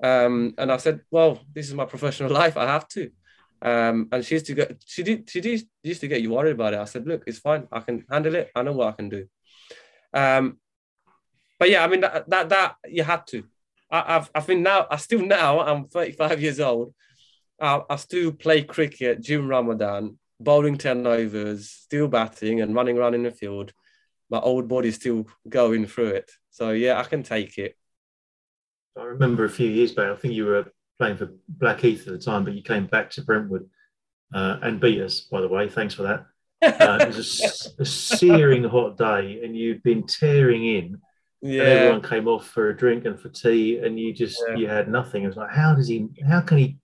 [0.02, 2.58] um, and I said, well, this is my professional life.
[2.58, 3.12] I have to.
[3.62, 6.54] Um, and she used to get, she did, she did, used to get you worried
[6.54, 6.80] about it.
[6.80, 7.67] I said, look, it's fine.
[7.72, 8.52] I can handle it.
[8.56, 9.28] I know what I can do.
[10.13, 10.58] Um,
[11.60, 13.43] but yeah, I mean, that, that, that you had to.
[13.91, 16.93] I, I've, I think now, I still now, I'm 35 years old.
[17.60, 23.24] I, I still play cricket during Ramadan bowling turnovers, still batting and running around in
[23.24, 23.74] the field.
[24.30, 26.32] My old body's still going through it.
[26.50, 27.76] So yeah, I can take it.
[28.98, 30.12] I remember a few years back.
[30.12, 33.24] I think you were playing for Blackheath at the time, but you came back to
[33.24, 33.70] Brentwood
[34.34, 35.22] uh, and beat us.
[35.22, 36.26] By the way, thanks for that.
[36.62, 41.02] Uh, it was a, a, searing hot day, and you'd been tearing in.
[41.42, 41.62] Yeah.
[41.62, 44.56] And everyone came off for a drink and for tea, and you just yeah.
[44.56, 45.24] you had nothing.
[45.24, 46.10] It was like, how does he?
[46.28, 46.78] How can he?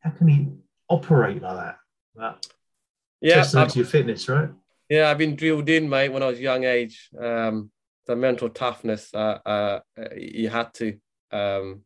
[0.00, 0.48] How can he
[0.88, 1.76] operate like that?
[2.14, 2.46] that
[3.20, 4.48] yeah, testament to your fitness, right?
[4.88, 7.10] Yeah, I've been drilled in, mate, when I was young age.
[7.20, 7.72] Um,
[8.06, 9.80] the mental toughness, uh, uh,
[10.16, 10.96] you had to.
[11.32, 11.82] Um,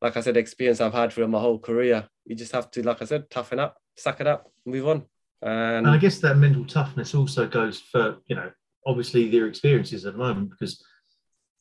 [0.00, 2.08] like I said, experience I've had through my whole career.
[2.24, 5.04] You just have to, like I said, toughen up, suck it up, move on.
[5.42, 8.50] And, and I guess that mental toughness also goes for, you know,
[8.86, 10.82] obviously their experiences at the moment, because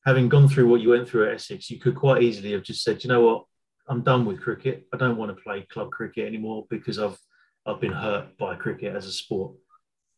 [0.06, 2.84] having gone through what you went through at Essex, you could quite easily have just
[2.84, 3.45] said, you know what,
[3.88, 4.86] I'm done with cricket.
[4.93, 7.17] I don't want to play club cricket anymore because I've
[7.65, 9.54] I've been hurt by cricket as a sport.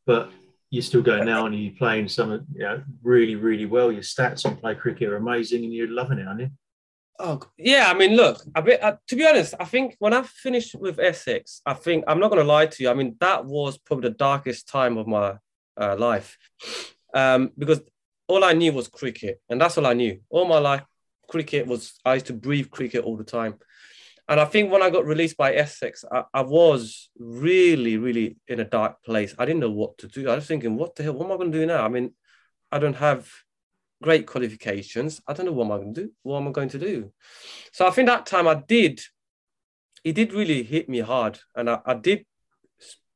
[0.05, 0.31] But
[0.69, 3.91] you're still going now and you're playing some you know, really, really well.
[3.91, 6.49] Your stats on play cricket are amazing and you're loving it, aren't you?
[7.23, 8.41] Oh yeah, I mean, look.
[8.55, 12.31] Uh, to be honest, I think when I finished with Essex, I think I'm not
[12.31, 12.89] going to lie to you.
[12.89, 15.37] I mean, that was probably the darkest time of my
[15.79, 16.37] uh, life,
[17.13, 17.81] um, because
[18.27, 20.19] all I knew was cricket, and that's all I knew.
[20.31, 20.83] All my life,
[21.27, 21.99] cricket was.
[22.03, 23.53] I used to breathe cricket all the time,
[24.27, 28.59] and I think when I got released by Essex, I, I was really, really in
[28.59, 29.35] a dark place.
[29.37, 30.27] I didn't know what to do.
[30.27, 31.13] I was thinking, what the hell?
[31.13, 31.85] What am I going to do now?
[31.85, 32.15] I mean,
[32.71, 33.29] I don't have
[34.01, 35.21] great qualifications.
[35.27, 36.11] I don't know what am I going to do.
[36.23, 37.11] What am I going to do?
[37.71, 39.01] So I think that time I did,
[40.03, 41.39] it did really hit me hard.
[41.55, 42.25] And I, I did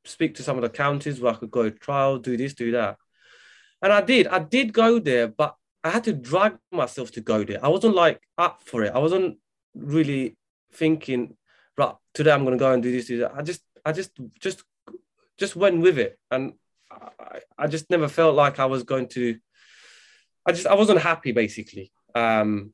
[0.05, 2.97] speak to some of the counties where I could go trial, do this, do that.
[3.81, 4.27] And I did.
[4.27, 7.63] I did go there, but I had to drag myself to go there.
[7.63, 8.93] I wasn't like up for it.
[8.93, 9.37] I wasn't
[9.75, 10.37] really
[10.73, 11.35] thinking,
[11.77, 13.33] right, today I'm going to go and do this, do that.
[13.35, 14.63] I just, I just, just,
[15.37, 16.17] just went with it.
[16.31, 16.53] And
[16.91, 19.37] I, I just never felt like I was going to
[20.45, 21.91] I just I wasn't happy basically.
[22.13, 22.73] Um,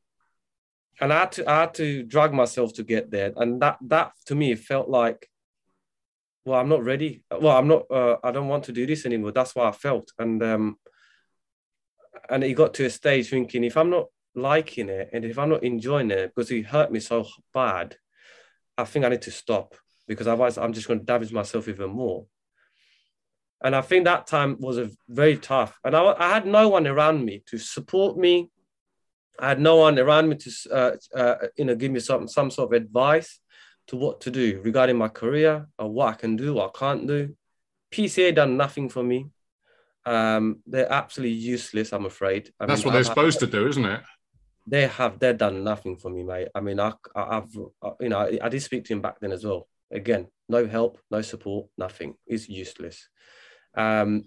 [1.00, 4.12] and I had to I had to drag myself to get there, and that that
[4.28, 5.28] to me felt like,
[6.46, 7.24] well, I'm not ready.
[7.32, 7.90] Well, I'm not.
[7.90, 9.32] Uh, I don't want to do this anymore.
[9.32, 10.78] That's what I felt, and um,
[12.30, 15.50] and it got to a stage thinking if I'm not liking it and if I'm
[15.50, 17.96] not enjoying it because it hurt me so bad,
[18.78, 19.76] I think I need to stop
[20.08, 22.26] because otherwise I'm just going to damage myself even more.
[23.64, 25.80] And I think that time was a very tough.
[25.84, 28.50] And I, I had no one around me to support me.
[29.40, 32.50] I had no one around me to, uh, uh, you know, give me some, some
[32.50, 33.40] sort of advice
[33.88, 37.08] to what to do regarding my career or what I can do, what I can't
[37.08, 37.36] do.
[37.92, 39.28] PCA done nothing for me.
[40.06, 42.52] Um, they're absolutely useless, I'm afraid.
[42.60, 44.02] I That's mean, what they're I've, supposed to do, isn't it?
[44.66, 45.20] They have.
[45.20, 46.48] They've done nothing for me, mate.
[46.56, 49.44] I mean, I, have you know, I, I did speak to him back then as
[49.44, 49.68] well.
[49.92, 52.16] Again, no help, no support, nothing.
[52.26, 53.10] He's useless.
[53.76, 54.26] Um,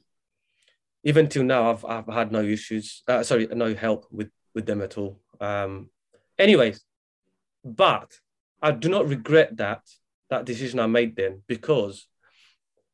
[1.02, 3.02] even till now, I've, I've had no issues.
[3.06, 5.20] Uh, sorry, no help with with them at all.
[5.40, 5.90] Um,
[6.38, 6.80] anyways,
[7.64, 8.18] but
[8.62, 9.82] I do not regret that
[10.30, 12.06] that decision I made then because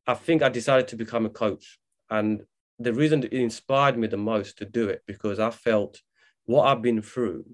[0.07, 1.79] I think I decided to become a coach,
[2.11, 2.43] and
[2.79, 6.01] the reason it inspired me the most to do it because I felt
[6.47, 7.45] what I've been through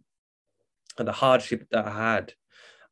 [0.99, 2.33] and the hardship that I had.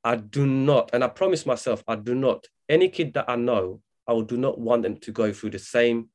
[0.07, 2.47] I do not, and I promise myself, I do not.
[2.69, 6.09] Any kid that I know I do not want them to go through the same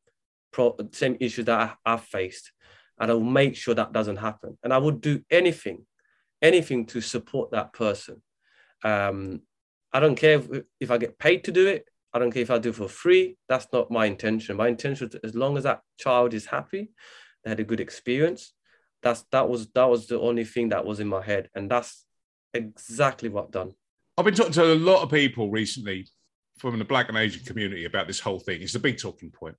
[0.52, 2.52] pro- same issues that I, have faced,
[3.00, 4.58] and I will make sure that doesn't happen.
[4.64, 5.86] And I would do anything,
[6.42, 8.22] anything to support that person.
[8.84, 9.42] Um,
[9.92, 11.86] I don't care if, if I get paid to do it.
[12.14, 13.38] I don't care if I do it for free.
[13.48, 14.58] That's not my intention.
[14.58, 16.92] My intention, is, as long as that child is happy,
[17.44, 18.54] they had a good experience.
[19.02, 22.06] That's that was that was the only thing that was in my head, and that's
[22.54, 23.72] exactly what I've done.
[24.18, 26.08] I've been talking to a lot of people recently
[26.60, 28.62] from the Black and Asian community about this whole thing.
[28.62, 29.56] It's a big talking point.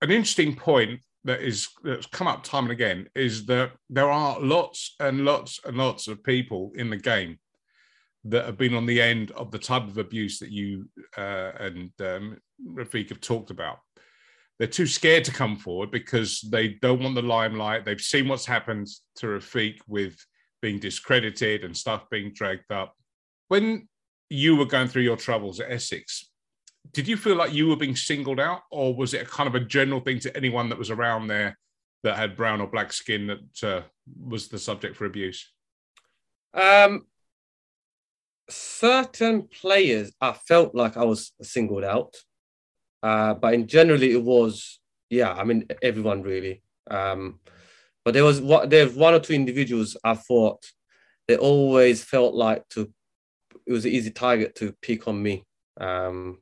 [0.00, 4.40] An interesting point that is that's come up time and again is that there are
[4.40, 7.38] lots and lots and lots of people in the game
[8.24, 11.90] that have been on the end of the type of abuse that you uh, and
[12.00, 13.78] um, Rafiq have talked about.
[14.58, 17.84] They're too scared to come forward because they don't want the limelight.
[17.84, 20.16] They've seen what's happened to Rafiq with
[20.60, 22.94] being discredited and stuff being dragged up.
[23.48, 23.88] When
[24.32, 26.28] you were going through your troubles at Essex,
[26.92, 29.54] did you feel like you were being singled out, or was it a kind of
[29.54, 31.58] a general thing to anyone that was around there
[32.02, 33.82] that had brown or black skin that uh,
[34.20, 35.50] was the subject for abuse?
[36.54, 37.06] Um,
[38.50, 42.14] certain players, I felt like I was singled out,
[43.02, 46.62] uh, but in generally it was, yeah, I mean everyone really.
[46.90, 47.40] Um,
[48.04, 50.64] but there was what there was one or two individuals I thought
[51.28, 52.92] they always felt like to
[53.66, 55.44] it was an easy target to pick on me.
[55.80, 56.38] Um,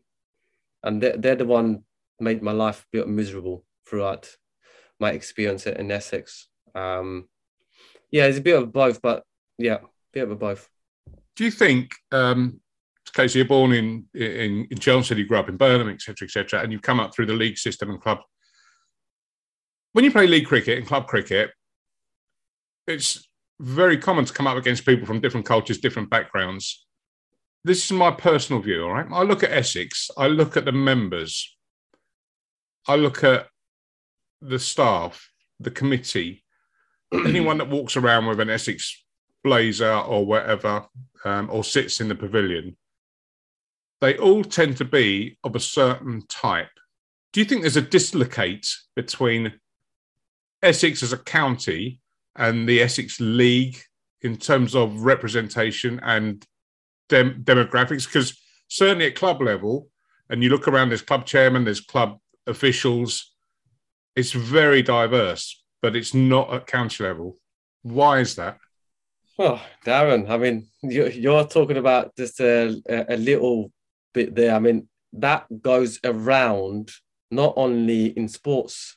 [0.83, 1.85] and they're, they're the one
[2.18, 4.37] made my life a bit miserable throughout
[4.98, 6.48] my experience in Essex.
[6.74, 7.28] Um,
[8.11, 9.24] yeah, it's a bit of both, but
[9.59, 10.68] yeah, a bit of both.
[11.37, 12.61] Do you think, um,
[13.14, 16.72] Casey, you're born in, in, in Chelmsford, you grew up in Burnham, etc., etc., and
[16.72, 18.18] you've come up through the league system and club.
[19.92, 21.50] When you play league cricket and club cricket,
[22.87, 23.28] it's
[23.61, 26.87] very common to come up against people from different cultures, different backgrounds.
[27.62, 29.06] This is my personal view, all right?
[29.12, 31.56] I look at Essex, I look at the members,
[32.88, 33.48] I look at
[34.40, 36.42] the staff, the committee,
[37.12, 39.04] anyone that walks around with an Essex
[39.44, 40.86] blazer or whatever,
[41.24, 42.76] um, or sits in the pavilion,
[44.00, 46.70] they all tend to be of a certain type.
[47.32, 49.52] Do you think there's a dislocate between
[50.62, 52.00] Essex as a county
[52.36, 53.78] and the Essex League
[54.22, 56.46] in terms of representation and
[57.10, 58.06] dem- demographics?
[58.06, 59.88] Because certainly at club level,
[60.30, 63.34] and you look around, there's club chairman, there's club officials,
[64.16, 67.36] it's very diverse, but it's not at county level.
[67.82, 68.58] Why is that?
[69.36, 73.72] Well, Darren, I mean, you're talking about just a, a little
[74.12, 74.54] bit there.
[74.54, 76.90] I mean, that goes around
[77.30, 78.96] not only in sports.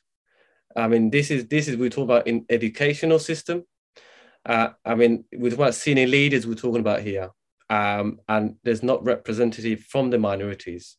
[0.76, 3.64] I mean, this is this is we talk about in educational system.
[4.46, 7.30] Uh, I mean, we talk about senior leaders we're talking about here,
[7.74, 10.98] um, and there's not representative from the minorities.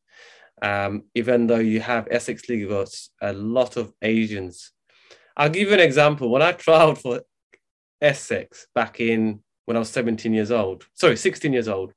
[0.60, 2.88] Um, even though you have Essex League got
[3.20, 4.72] a lot of Asians.
[5.36, 6.30] I'll give you an example.
[6.30, 7.22] When I trialed for
[8.00, 11.92] Essex back in when I was 17 years old, sorry, 16 years old,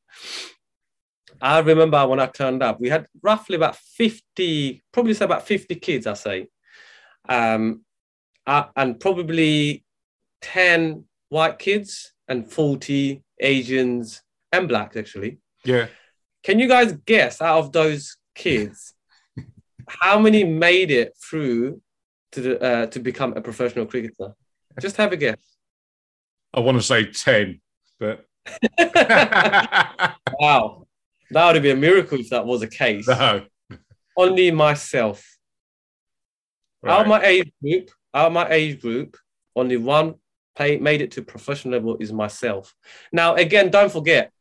[1.42, 5.76] I remember when I turned up, we had roughly about 50, probably say about 50
[5.76, 6.48] kids, I say.
[7.28, 7.82] Um,
[8.46, 9.84] and probably
[10.42, 15.40] 10 white kids and 40 Asians and blacks, actually.
[15.64, 15.88] Yeah.
[16.44, 18.94] Can you guys guess out of those kids,
[19.88, 21.82] how many made it through
[22.32, 24.34] to the, uh, to become a professional cricketer?
[24.80, 25.38] Just have a guess.
[26.54, 27.60] I want to say 10,
[28.00, 28.26] but.
[30.40, 30.88] wow.
[31.32, 33.08] That would be a miracle if that was the case.
[33.08, 33.46] No.
[34.16, 35.26] Only myself.
[36.82, 36.94] Right.
[36.94, 39.18] Out of my age group, out of my age group,
[39.56, 40.16] only one
[40.56, 42.74] pay, made it to professional level is myself.
[43.12, 44.32] Now, again, don't forget,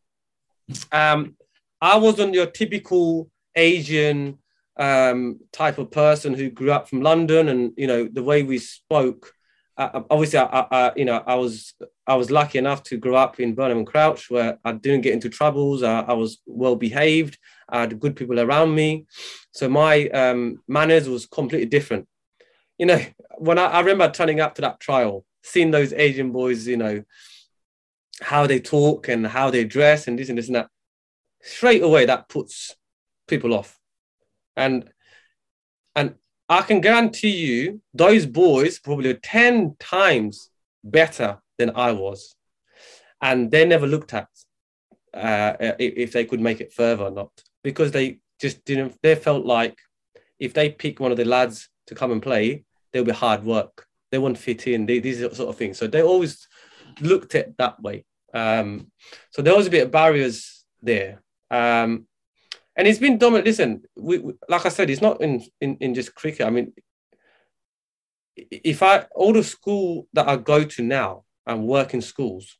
[0.92, 1.36] um,
[1.80, 4.38] I wasn't your typical Asian
[4.78, 8.58] um, type of person who grew up from London, and you know the way we
[8.58, 9.32] spoke.
[9.78, 11.74] Uh, obviously, I, I, you know, I was
[12.06, 15.82] I was lucky enough to grow up in Burnham-on-Crouch, where I didn't get into troubles.
[15.82, 17.38] I, I was well behaved.
[17.68, 19.06] I had good people around me,
[19.52, 22.06] so my um, manners was completely different.
[22.78, 23.00] You know,
[23.38, 27.02] when I, I remember turning up to that trial, seeing those Asian boys, you know,
[28.22, 30.68] how they talk and how they dress and this and this and that,
[31.42, 32.74] straight away that puts
[33.28, 33.78] people off.
[34.56, 34.90] And
[35.94, 36.14] and
[36.48, 40.50] I can guarantee you those boys probably 10 times
[40.84, 42.36] better than I was.
[43.20, 44.28] And they never looked at
[45.12, 47.30] uh, if they could make it further or not,
[47.64, 49.76] because they just didn't, they felt like
[50.38, 53.86] if they pick one of the lads to come and play, there'll be hard work.
[54.10, 55.78] They won't fit in, they, these sort of things.
[55.78, 56.46] So they always
[57.00, 58.04] looked at that way.
[58.32, 58.90] Um,
[59.30, 61.22] so there was a bit of barriers there.
[61.50, 62.06] Um,
[62.76, 63.46] and it's been dominant.
[63.46, 66.46] Listen, we, we, like I said, it's not in, in in just cricket.
[66.46, 66.72] I mean,
[68.36, 72.58] if I all the school that I go to now and work in schools,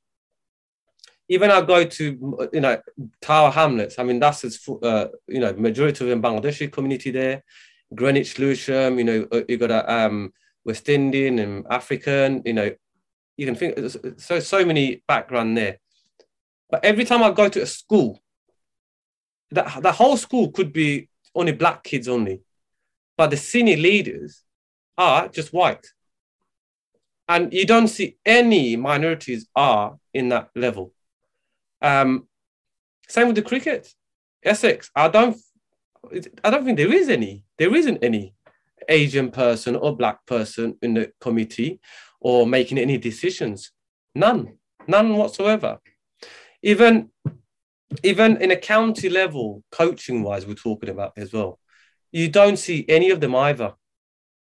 [1.28, 2.80] even I go to you know
[3.20, 3.98] Tower Hamlets.
[3.98, 7.42] I mean, that's uh, you know majority of the Bangladeshi community there.
[7.94, 8.98] Greenwich, Lewisham.
[8.98, 10.32] You know, uh, you got a um,
[10.64, 12.42] West Indian and African.
[12.44, 12.70] You know,
[13.36, 13.78] you can think
[14.18, 15.78] so so many background there.
[16.70, 18.20] But every time I go to a school
[19.50, 22.42] that the whole school could be only black kids only,
[23.16, 24.42] but the senior leaders
[24.98, 25.86] are just white.
[27.28, 30.92] And you don't see any minorities are in that level.
[31.82, 32.28] Um,
[33.08, 33.92] same with the cricket.
[34.44, 35.36] Essex, I don't,
[36.44, 37.44] I don't think there is any.
[37.58, 38.34] There isn't any
[38.88, 41.80] Asian person or black person in the committee
[42.20, 43.72] or making any decisions.
[44.14, 45.78] None, none whatsoever.
[46.62, 47.10] Even
[48.02, 51.58] even in a county level, coaching wise, we're talking about as well.
[52.12, 53.74] You don't see any of them either.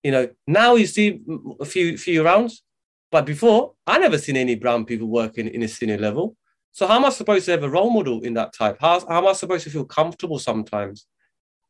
[0.04, 1.22] You know, now you see
[1.60, 2.64] a few few rounds,
[3.12, 6.36] but before I never seen any brown people working in a senior level.
[6.72, 8.78] So how am I supposed to have a role model in that type?
[8.80, 11.08] How, how am I supposed to feel comfortable sometimes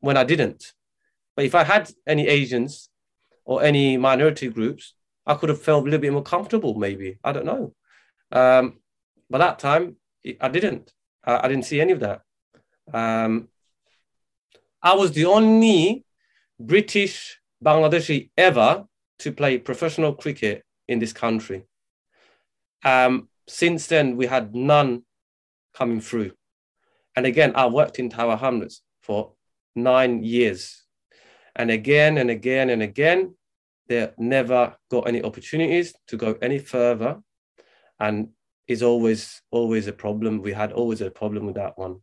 [0.01, 0.73] when I didn't?
[1.33, 2.89] But if I had any Asians
[3.45, 4.95] or any minority groups,
[5.27, 6.73] I could have felt a little bit more comfortable.
[6.73, 7.73] Maybe I don't know.
[8.31, 8.79] Um,
[9.29, 9.97] but that time
[10.41, 10.93] I didn't.
[11.23, 12.21] I, I didn't see any of that.
[12.93, 13.49] Um,
[14.81, 16.05] I was the only
[16.59, 18.85] British Bangladeshi ever
[19.19, 21.65] to play professional cricket in this country.
[22.85, 25.03] Um, since then, we had none
[25.73, 26.31] coming through.
[27.15, 29.33] And again, I worked in Tower Hamlets for
[29.75, 30.83] nine years.
[31.55, 33.35] And again and again and again,
[33.87, 37.19] they never got any opportunities to go any further.
[37.99, 38.29] And
[38.67, 40.41] is always, always a problem.
[40.41, 42.01] We had always a problem with that one.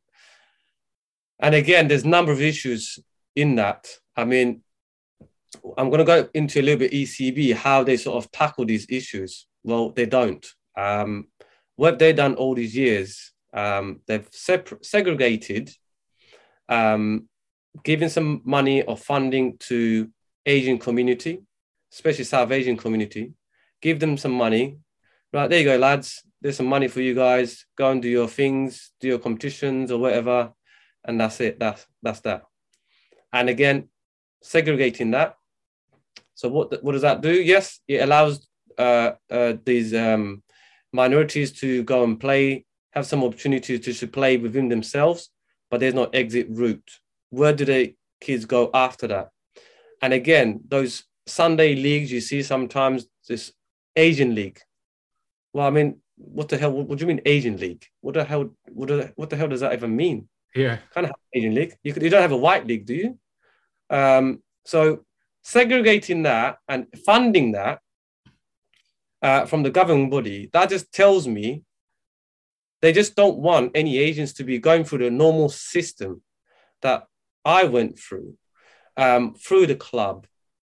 [1.38, 2.98] And again, there's a number of issues
[3.36, 3.88] in that.
[4.16, 4.62] I mean,
[5.76, 8.86] I'm going to go into a little bit ECB, how they sort of tackle these
[8.88, 9.46] issues.
[9.62, 10.44] Well, they don't.
[10.76, 11.28] Um,
[11.76, 15.70] what they've done all these years, um, they've segregated,
[16.68, 17.28] um,
[17.82, 20.08] giving some money or funding to
[20.46, 21.42] Asian community,
[21.94, 23.32] especially South Asian community,
[23.80, 24.78] give them some money.
[25.32, 26.22] Right, there you go, lads.
[26.40, 27.64] There's some money for you guys.
[27.76, 30.52] Go and do your things, do your competitions or whatever,
[31.04, 31.58] and that's it.
[31.58, 32.42] That's that's that.
[33.32, 33.88] And again,
[34.42, 35.36] segregating that.
[36.34, 37.32] So what what does that do?
[37.32, 38.46] Yes, it allows
[38.78, 40.42] uh, uh, these um,
[40.92, 45.30] minorities to go and play, have some opportunities to, to play within themselves,
[45.70, 46.90] but there's no exit route.
[47.30, 49.30] Where do the kids go after that?
[50.02, 53.52] And again, those Sunday leagues you see sometimes, this
[53.96, 54.60] Asian league.
[55.52, 56.72] Well, I mean, what the hell?
[56.72, 57.84] What, what do you mean Asian league?
[58.00, 58.50] What the hell?
[58.68, 60.28] What the, what the hell does that even mean?
[60.54, 61.74] Yeah, kind of Asian league.
[61.82, 63.18] You, could, you don't have a white league, do you?
[63.90, 65.04] Um, so
[65.42, 67.80] segregating that and funding that
[69.22, 71.62] uh, from the governing body, that just tells me
[72.82, 76.22] they just don't want any Asians to be going through the normal system
[76.82, 77.06] that
[77.44, 78.36] I went through,
[78.96, 80.26] um, through the club,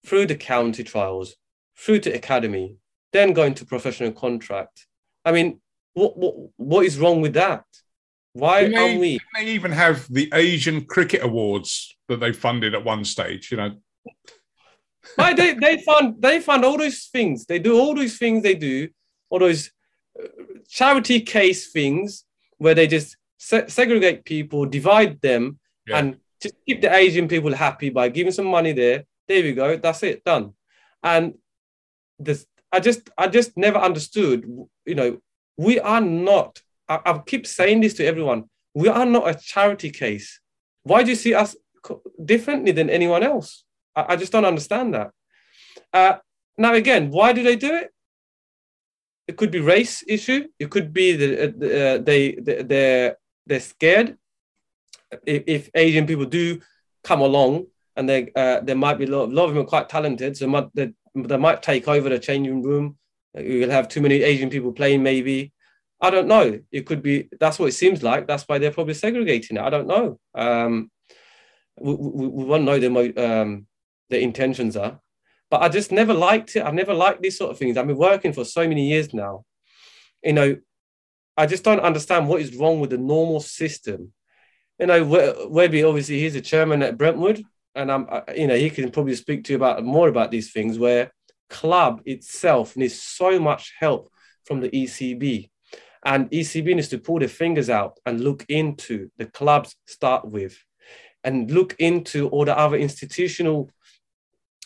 [0.06, 1.36] through the county trials,
[1.78, 2.78] through the academy,
[3.14, 4.88] then going to professional contract.
[5.24, 5.60] I mean,
[5.94, 7.64] what what, what is wrong with that?
[8.34, 9.20] Why Didn't are they, we?
[9.36, 13.50] they even have the Asian Cricket Awards that they funded at one stage?
[13.52, 13.72] You know,
[15.16, 17.46] Why they they fund they fund all those things.
[17.46, 18.44] They do all those things.
[18.44, 18.90] They do
[19.30, 19.72] all those
[20.22, 20.28] uh,
[20.68, 22.26] charity case things
[22.58, 25.98] where they just se- segregate people, divide them, Yeah.
[26.00, 29.06] and just keep the Asian people happy by giving some money there.
[29.28, 29.78] There we go.
[29.78, 30.24] That's it.
[30.24, 30.54] Done.
[31.04, 31.36] And
[32.20, 34.46] this, I just I just never understood.
[34.86, 35.18] You know,
[35.58, 36.62] we are not.
[36.88, 38.46] I, I keep saying this to everyone.
[38.74, 40.40] We are not a charity case.
[40.84, 41.56] Why do you see us
[42.24, 43.64] differently than anyone else?
[43.96, 45.12] I, I just don't understand that.
[45.94, 46.18] Uh,
[46.58, 47.92] now again, why do they do it?
[49.28, 50.48] It could be race issue.
[50.60, 53.18] It could be that uh, they, they they're
[53.48, 54.18] they're scared.
[55.26, 56.62] If, if Asian people do
[57.04, 59.68] come along and they uh, there might be a lot, a lot of them are
[59.68, 62.98] quite talented, so might, they, they might take over the changing room.
[63.38, 65.52] You'll have too many Asian people playing, maybe.
[66.02, 66.60] I don't know.
[66.72, 68.28] It could be that's what it seems like.
[68.28, 69.64] That's why they're probably segregating it.
[69.64, 70.20] I don't know.
[70.34, 70.92] Um,
[71.80, 73.68] we, we, we won't know their um,
[74.10, 75.00] their intentions are.
[75.50, 76.64] But I just never liked it.
[76.64, 77.78] I've never liked these sort of things.
[77.78, 79.46] I've been working for so many years now.
[80.24, 80.58] You know,
[81.38, 84.12] I just don't understand what is wrong with the normal system.
[84.80, 87.44] You know, We- Webby obviously he's the chairman at Brentwood,
[87.76, 90.52] and I'm, I- you know, he can probably speak to you about more about these
[90.52, 91.12] things where
[91.50, 94.10] club itself needs so much help
[94.46, 95.50] from the ECB,
[96.06, 100.58] and ECB needs to pull their fingers out and look into the clubs start with,
[101.24, 103.70] and look into all the other institutional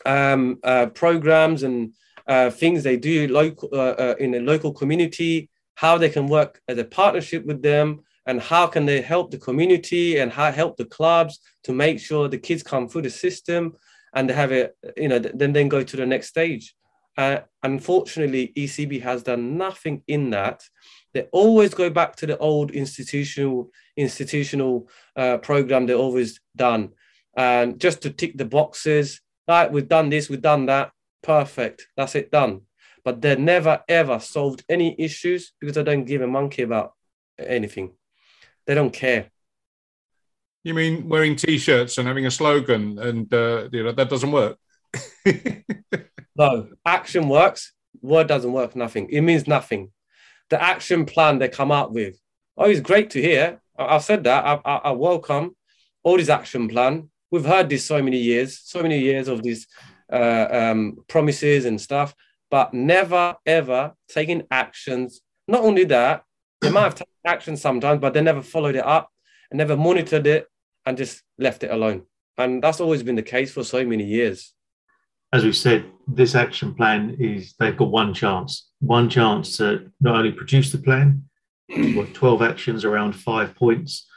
[0.06, 1.94] um, uh, programs and
[2.28, 6.62] uh, things they do local uh, uh, in a local community, how they can work
[6.68, 10.78] as a partnership with them, and how can they help the community and how help
[10.78, 13.74] the clubs to make sure the kids come through the system
[14.14, 16.76] and they have it, you know, then then go to the next stage.
[17.18, 20.64] Uh, unfortunately, ECB has done nothing in that.
[21.14, 26.92] They always go back to the old institutional institutional uh, program they've always done,
[27.36, 29.22] and just to tick the boxes.
[29.48, 30.92] Right, we've done this, we've done that.
[31.22, 31.88] Perfect.
[31.98, 32.62] That's it done.
[33.04, 36.94] But they never ever solved any issues because they don't give a monkey about
[37.38, 37.94] anything.
[38.70, 39.32] They don't care.
[40.64, 44.58] you mean wearing T-shirts and having a slogan, and uh, you know that doesn't work.
[46.36, 47.74] No, action works.
[48.02, 48.76] Word doesn't work.
[48.76, 49.10] Nothing.
[49.10, 49.92] It means nothing.
[50.52, 52.16] The action plan they come up with.
[52.58, 53.60] Oh, it's great to hear.
[53.78, 54.46] I- I've said that.
[54.46, 55.56] I, I, I welcome
[56.04, 57.10] all this action plan.
[57.32, 59.66] We've heard this so many years, so many years of these
[60.14, 62.14] uh, um, promises and stuff,
[62.52, 65.20] but never ever taking actions.
[65.48, 66.24] Not only that,
[66.62, 69.10] they might have taken action sometimes, but they never followed it up
[69.50, 70.48] and never monitored it
[70.86, 72.04] and just left it alone.
[72.38, 74.54] And that's always been the case for so many years.
[75.32, 80.16] as we said, this action plan is they've got one chance, one chance to not
[80.16, 81.24] only produce the plan,
[81.96, 84.08] what 12 actions around five points,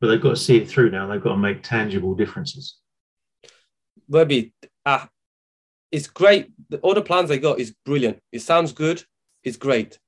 [0.00, 1.06] but they've got to see it through now.
[1.06, 2.78] They've got to make tangible differences.
[4.08, 4.54] Webby,
[4.86, 5.06] uh,
[5.92, 6.50] it's great.
[6.82, 8.18] All the plans they got is brilliant.
[8.32, 9.04] It sounds good.
[9.44, 9.98] It's great.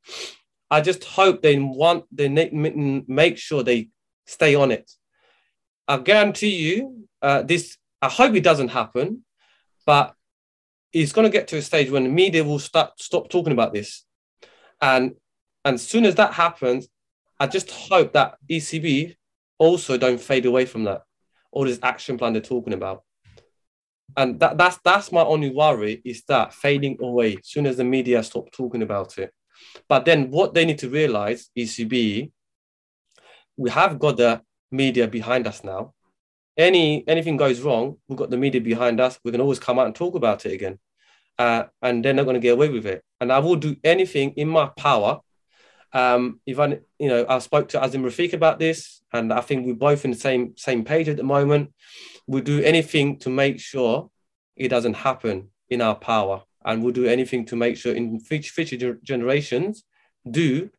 [0.70, 3.88] I just hope they want they make sure they
[4.26, 4.90] stay on it.
[5.86, 7.76] I guarantee you, uh, this.
[8.02, 9.24] I hope it doesn't happen,
[9.86, 10.14] but
[10.92, 13.72] it's going to get to a stage when the media will start stop talking about
[13.72, 14.04] this,
[14.80, 15.14] and
[15.64, 16.88] and as soon as that happens,
[17.40, 19.16] I just hope that ECB
[19.58, 21.02] also don't fade away from that.
[21.50, 23.02] All this action plan they're talking about.
[24.16, 27.84] And that, that's that's my only worry is that fading away as soon as the
[27.84, 29.32] media stop talking about it.
[29.88, 32.30] But then what they need to realize, ECB,
[33.56, 35.94] we have got the media behind us now.
[36.56, 39.18] Any anything goes wrong, we've got the media behind us.
[39.24, 40.78] We can always come out and talk about it again.
[41.38, 43.04] Uh, and they're not going to get away with it.
[43.20, 45.20] And I will do anything in my power
[45.92, 49.66] um, if I, you know, I spoke to Azeem Rafiq about this, and I think
[49.66, 51.72] we're both in the same same page at the moment.
[52.26, 54.10] We'll do anything to make sure
[54.56, 58.98] it doesn't happen in our power, and we'll do anything to make sure in future,
[59.02, 59.84] generations
[60.30, 60.70] do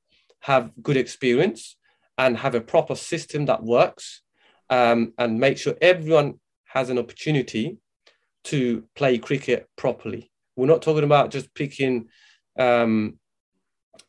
[0.41, 1.77] have good experience
[2.17, 4.21] and have a proper system that works,
[4.69, 7.77] um, and make sure everyone has an opportunity
[8.43, 10.32] to play cricket properly.
[10.55, 12.09] We're not talking about just picking
[12.57, 13.19] um,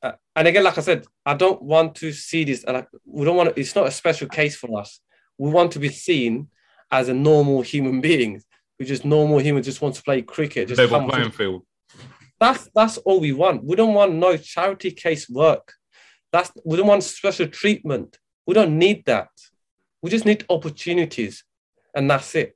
[0.03, 2.64] uh, and again, like I said, I don't want to see this.
[2.66, 3.55] Like we don't want.
[3.55, 5.01] To, it's not a special case for us.
[5.39, 6.49] We want to be seen
[6.91, 8.43] as a normal human being.
[8.81, 10.68] We just normal humans just want to play cricket.
[10.68, 11.66] Just level playing field.
[12.41, 13.62] That's that's all we want.
[13.62, 15.74] We don't want no charity case work.
[16.33, 18.18] That's we don't want special treatment.
[18.47, 19.28] We don't need that.
[20.01, 21.45] We just need opportunities,
[21.95, 22.55] and that's it.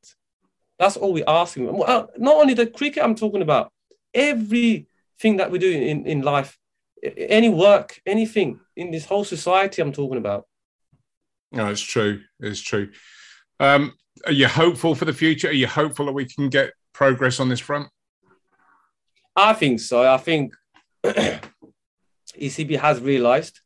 [0.79, 1.67] That's all we're asking.
[1.67, 3.71] Not only the cricket I'm talking about,
[4.15, 6.59] everything that we do in, in life
[7.05, 10.47] any work, anything in this whole society I'm talking about.
[11.53, 12.23] No, it's true.
[12.41, 12.91] It's true.
[13.61, 13.93] Um,
[14.27, 15.49] are you hopeful for the future?
[15.49, 17.89] Are you hopeful that we can get progress on this front?
[19.37, 20.11] I think so.
[20.11, 20.55] I think
[21.05, 23.61] ECB has realised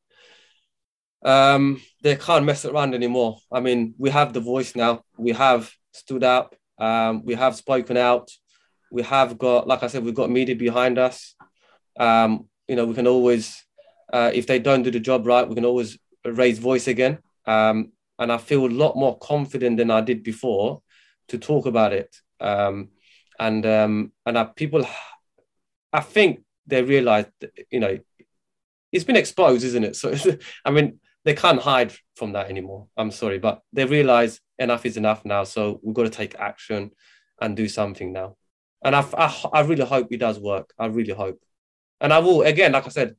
[1.24, 3.38] um, they can't mess around anymore.
[3.50, 5.02] I mean, we have the voice now.
[5.16, 6.54] We have stood up.
[6.78, 8.30] Um, we have spoken out.
[8.90, 11.34] We have got, like I said, we've got media behind us.
[11.98, 13.64] Um, you know, we can always,
[14.12, 17.18] uh, if they don't do the job right, we can always raise voice again.
[17.46, 20.82] Um, and I feel a lot more confident than I did before
[21.28, 22.16] to talk about it.
[22.40, 22.88] Um,
[23.38, 24.86] and um, and I, people,
[25.92, 27.26] I think they realize,
[27.70, 27.98] you know,
[28.92, 29.96] it's been exposed, isn't it?
[29.96, 30.14] So,
[30.64, 32.88] I mean, they can't hide from that anymore.
[32.96, 35.44] I'm sorry, but they realize enough is enough now.
[35.44, 36.90] So we've got to take action
[37.40, 38.36] and do something now.
[38.84, 40.72] And I, I, I really hope it does work.
[40.78, 41.40] I really hope.
[42.00, 43.16] And I will, again, like I said,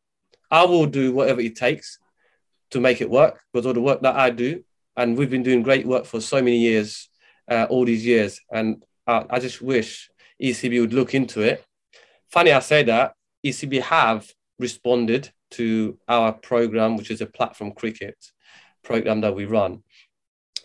[0.49, 1.99] I will do whatever it takes
[2.71, 4.63] to make it work because all the work that I do,
[4.99, 7.09] and we've been doing great work for so many years,
[7.49, 8.39] uh, all these years.
[8.51, 10.09] And I, I just wish
[10.41, 11.65] ECB would look into it.
[12.29, 13.13] Funny I say that,
[13.45, 14.27] ECB have
[14.59, 18.17] responded to our program, which is a platform cricket
[18.83, 19.83] program that we run.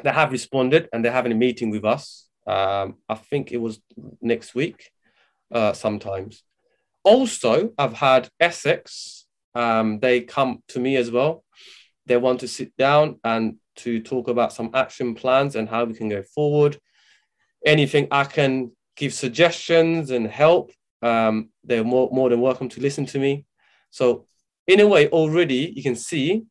[0.03, 2.26] They have responded and they're having a meeting with us.
[2.47, 3.80] Um, I think it was
[4.20, 4.91] next week,
[5.53, 6.43] uh, sometimes
[7.05, 9.26] also, I've had Essex.
[9.55, 11.45] Um, they come to me as well.
[12.07, 15.95] They want to sit down and to talk about some action plans and how we
[15.95, 16.79] can go forward.
[17.64, 20.70] Anything I can give suggestions and help,
[21.03, 23.45] um, they're more, more than welcome to listen to me.
[23.91, 24.27] So,
[24.66, 26.45] in a way, already you can see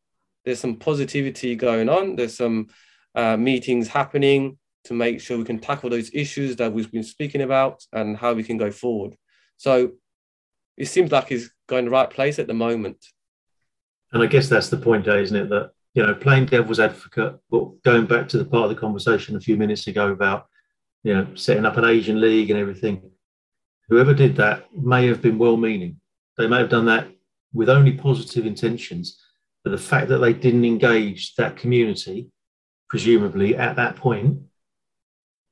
[0.44, 2.16] there's some positivity going on.
[2.16, 2.68] There's some
[3.14, 7.40] uh, meetings happening to make sure we can tackle those issues that we've been speaking
[7.40, 9.16] about and how we can go forward.
[9.56, 9.92] So
[10.76, 12.98] it seems like he's going the right place at the moment.
[14.12, 15.48] And I guess that's the point, isn't it?
[15.48, 19.36] That you know, playing devil's advocate, but going back to the part of the conversation
[19.36, 20.46] a few minutes ago about
[21.04, 23.10] you know setting up an Asian league and everything.
[23.88, 26.00] Whoever did that may have been well-meaning.
[26.38, 27.08] They may have done that
[27.52, 29.22] with only positive intentions,
[29.62, 32.30] but the fact that they didn't engage that community,
[32.88, 34.38] presumably at that point,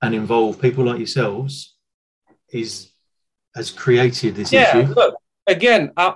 [0.01, 1.77] and involve people like yourselves,
[2.51, 2.91] is
[3.55, 4.93] has created this yeah, issue.
[4.95, 5.15] Look,
[5.47, 6.15] again, uh,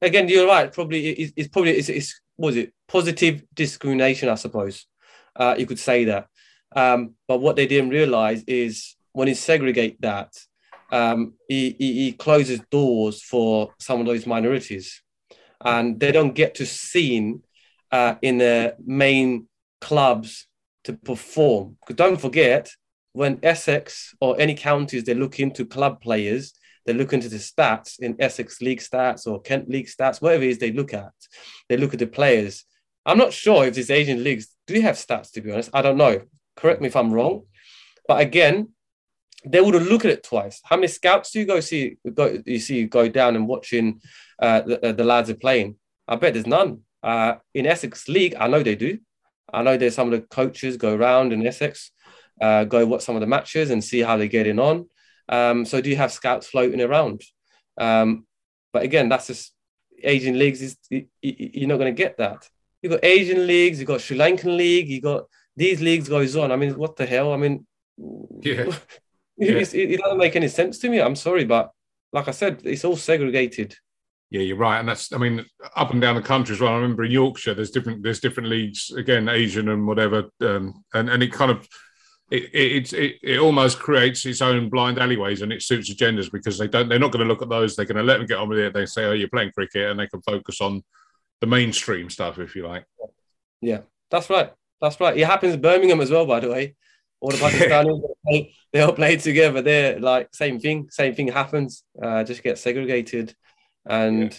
[0.00, 0.72] again, you're right.
[0.72, 4.86] Probably it's, it's probably it's, it's was it positive discrimination, I suppose.
[5.34, 6.28] Uh, you could say that.
[6.74, 10.32] Um, but what they didn't realize is when you segregate that,
[10.90, 15.02] um, he, he, he, closes doors for some of those minorities,
[15.64, 17.42] and they don't get to seen
[17.90, 19.48] uh, in the main
[19.80, 20.46] clubs
[20.84, 21.76] to perform.
[21.80, 22.70] Because don't forget,
[23.12, 26.52] when Essex or any counties they look into club players,
[26.86, 30.50] they look into the stats in Essex League stats or Kent League stats, whatever it
[30.50, 31.12] is they look at.
[31.68, 32.64] They look at the players.
[33.04, 35.70] I'm not sure if these Asian leagues do have stats, to be honest.
[35.72, 36.22] I don't know.
[36.56, 37.44] Correct me if I'm wrong.
[38.06, 38.68] But again,
[39.44, 40.60] they wouldn't look at it twice.
[40.64, 41.96] How many scouts do you go see?
[42.14, 44.00] Go, you see go down and watching
[44.40, 45.76] uh, the, uh, the lads are playing?
[46.06, 46.80] I bet there's none.
[47.02, 48.98] Uh, in Essex League, I know they do.
[49.52, 51.90] I know there's some of the coaches go around in Essex,
[52.40, 54.88] uh, go watch some of the matches and see how they're getting on.
[55.28, 57.22] Um, so do you have scouts floating around?
[57.78, 58.26] Um,
[58.72, 59.52] but again, that's just
[60.02, 60.62] Asian leagues.
[60.62, 62.48] Is you're not going to get that.
[62.82, 65.24] You got Asian leagues, you got Sri Lankan league, you got
[65.56, 66.50] these leagues goes on.
[66.50, 67.32] I mean, what the hell?
[67.32, 67.66] I mean,
[68.40, 68.64] yeah.
[69.36, 69.58] yeah.
[69.58, 71.00] It, it doesn't make any sense to me.
[71.00, 71.70] I'm sorry, but
[72.12, 73.76] like I said, it's all segregated.
[74.30, 75.44] Yeah, you're right, and that's I mean
[75.76, 76.72] up and down the country as well.
[76.72, 81.10] I remember in Yorkshire, there's different there's different leagues again, Asian and whatever, um, and
[81.10, 81.68] and it kind of
[82.32, 86.56] it, it, it, it almost creates its own blind alleyways and it suits agendas because
[86.56, 87.76] they don't they're not going to look at those.
[87.76, 88.72] They're going to let them get on with it.
[88.72, 90.82] They say, "Oh, you're playing cricket," and they can focus on
[91.42, 92.86] the mainstream stuff, if you like.
[93.60, 93.80] Yeah,
[94.10, 94.50] that's right.
[94.80, 95.16] That's right.
[95.16, 96.74] It happens in Birmingham as well, by the way.
[97.20, 99.60] All the Pakistanis they, they all play together.
[99.60, 100.88] They're like same thing.
[100.90, 101.84] Same thing happens.
[102.02, 103.34] Uh, just get segregated,
[103.84, 104.32] and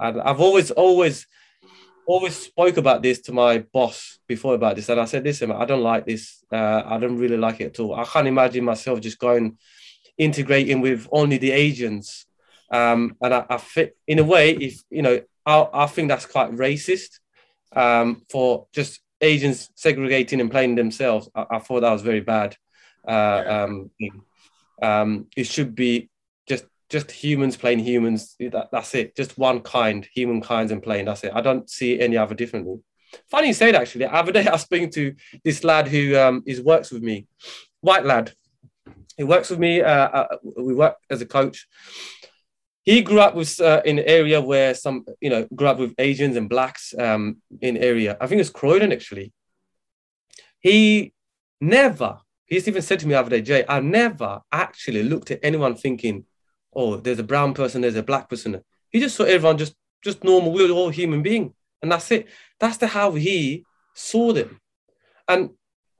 [0.00, 0.22] yeah.
[0.24, 1.26] I've always always
[2.06, 5.64] always spoke about this to my boss before about this, and I said, "Listen, I
[5.64, 6.44] don't like this.
[6.52, 7.94] Uh, I don't really like it at all.
[7.94, 9.58] I can't imagine myself just going
[10.16, 12.26] integrating with only the Asians."
[12.70, 16.26] Um, and I, I fit in a way, if you know, I, I think that's
[16.26, 17.20] quite racist
[17.74, 21.28] um, for just Asians segregating and playing themselves.
[21.34, 22.56] I, I thought that was very bad.
[23.06, 23.90] Uh, um,
[24.82, 26.10] um, it should be
[26.88, 28.36] just humans playing humans.
[28.38, 29.16] That, that's it.
[29.16, 31.06] Just one kind, human kinds and playing.
[31.06, 31.32] That's it.
[31.34, 32.80] I don't see any other differently.
[33.30, 34.06] Funny you say that actually.
[34.06, 35.14] The other day I was speaking to
[35.44, 37.26] this lad who um, is works with me,
[37.80, 38.32] white lad.
[39.16, 39.80] He works with me.
[39.80, 41.66] Uh, uh, we work as a coach.
[42.82, 45.94] He grew up with uh, in an area where some, you know, grew up with
[45.98, 48.16] Asians and blacks um, in area.
[48.20, 49.32] I think it's Croydon actually.
[50.60, 51.12] He
[51.60, 52.18] never.
[52.46, 55.74] He's even said to me the other day, Jay, I never actually looked at anyone
[55.74, 56.26] thinking,
[56.76, 58.62] oh, there's a brown person, there's a black person.
[58.90, 59.74] He just saw everyone just
[60.04, 60.52] just normal.
[60.52, 62.28] We're all human being, and that's it.
[62.60, 63.64] That's the how he
[63.94, 64.60] saw them,
[65.26, 65.50] and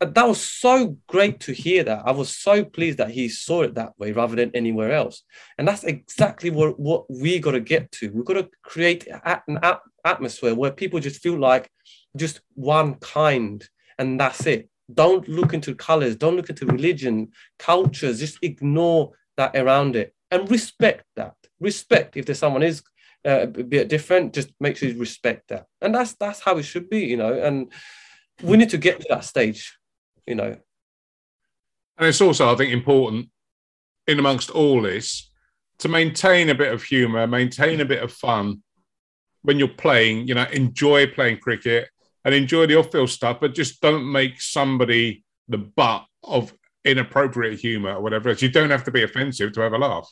[0.00, 2.02] that was so great to hear that.
[2.04, 5.22] I was so pleased that he saw it that way rather than anywhere else.
[5.56, 8.10] And that's exactly what, what we got to get to.
[8.10, 9.58] We've got to create an
[10.04, 11.70] atmosphere where people just feel like
[12.14, 13.66] just one kind
[13.98, 14.68] and that's it.
[14.92, 20.50] Don't look into colors, don't look into religion, cultures, just ignore that around it and
[20.50, 21.34] respect that.
[21.60, 22.82] Respect if there's someone is
[23.26, 26.64] uh, a bit different, just make sure you respect that, and that's that's how it
[26.64, 27.32] should be, you know.
[27.32, 27.72] And
[28.42, 29.78] we need to get to that stage,
[30.26, 30.56] you know.
[31.98, 33.30] And it's also, I think, important
[34.06, 35.30] in amongst all this
[35.78, 38.62] to maintain a bit of humour, maintain a bit of fun
[39.42, 40.28] when you're playing.
[40.28, 41.88] You know, enjoy playing cricket
[42.24, 46.52] and enjoy the off-field stuff, but just don't make somebody the butt of
[46.86, 48.42] inappropriate humor or whatever else.
[48.42, 50.08] You don't have to be offensive to have a laugh.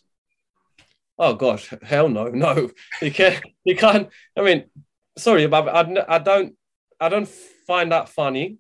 [1.19, 2.71] Oh gosh, hell no, no.
[3.03, 3.43] You can't.
[3.65, 4.09] You can't.
[4.37, 4.65] I mean,
[5.17, 6.55] sorry, but I, I don't.
[7.01, 8.59] I don't find that funny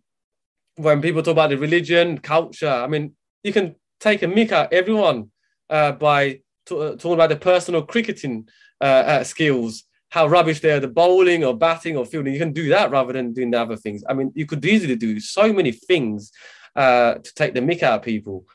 [0.76, 2.68] when people talk about the religion, culture.
[2.68, 5.30] I mean, you can take a mick at everyone
[5.70, 8.48] uh, by t- uh, talking about the personal cricketing
[8.80, 12.32] uh, uh, skills, how rubbish they are, the bowling or batting or fielding.
[12.32, 14.02] You can do that rather than doing the other things.
[14.08, 16.30] I mean, you could easily do so many things
[16.76, 18.46] uh, to take the mick out of people.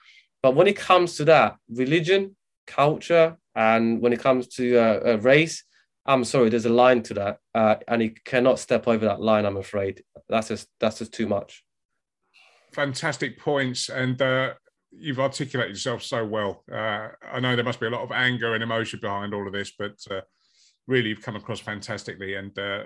[0.42, 5.64] But when it comes to that, religion, culture, and when it comes to uh, race,
[6.06, 9.46] I'm sorry, there's a line to that, uh, and you cannot step over that line.
[9.46, 11.64] I'm afraid that's just that's just too much.
[12.74, 14.54] Fantastic points, and uh,
[14.92, 16.64] you've articulated yourself so well.
[16.72, 19.54] Uh, I know there must be a lot of anger and emotion behind all of
[19.54, 20.22] this, but uh,
[20.88, 22.84] really, you've come across fantastically, and uh,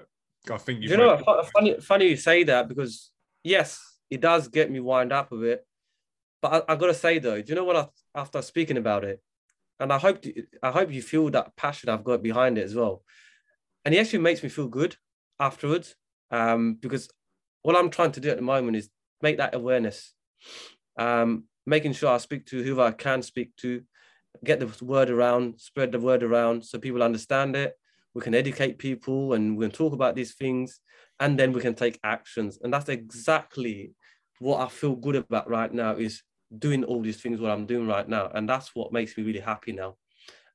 [0.52, 1.18] I think you know.
[1.54, 3.12] Funny, funny you say that because
[3.44, 3.80] yes,
[4.10, 5.66] it does get me wind up a bit.
[6.42, 7.76] But I, I gotta say though, do you know what?
[7.76, 7.88] I,
[8.20, 9.22] after speaking about it,
[9.80, 10.24] and I hope
[10.62, 13.04] I hope you feel that passion I've got behind it as well.
[13.86, 14.96] And it actually makes me feel good
[15.40, 15.96] afterwards,
[16.32, 17.10] um, because
[17.64, 18.90] what I'm trying to do at the moment is
[19.22, 20.14] make that awareness,
[20.98, 23.84] um, making sure I speak to whoever I can speak to,
[24.44, 27.74] get the word around, spread the word around so people understand it.
[28.14, 30.80] We can educate people and we can talk about these things,
[31.24, 32.60] and then we can take actions.
[32.62, 33.94] And that's exactly
[34.40, 36.22] what I feel good about right now is
[36.60, 38.30] doing all these things what I'm doing right now.
[38.34, 39.96] And that's what makes me really happy now.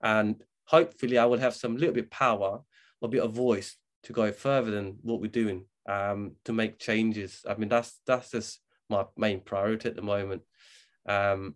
[0.02, 2.60] And hopefully I will have some little bit power,
[3.02, 7.46] a bit of voice to go further than what we're doing um, to make changes.
[7.48, 8.60] I mean, that's that's just
[8.90, 10.42] my main priority at the moment.
[11.08, 11.54] Um,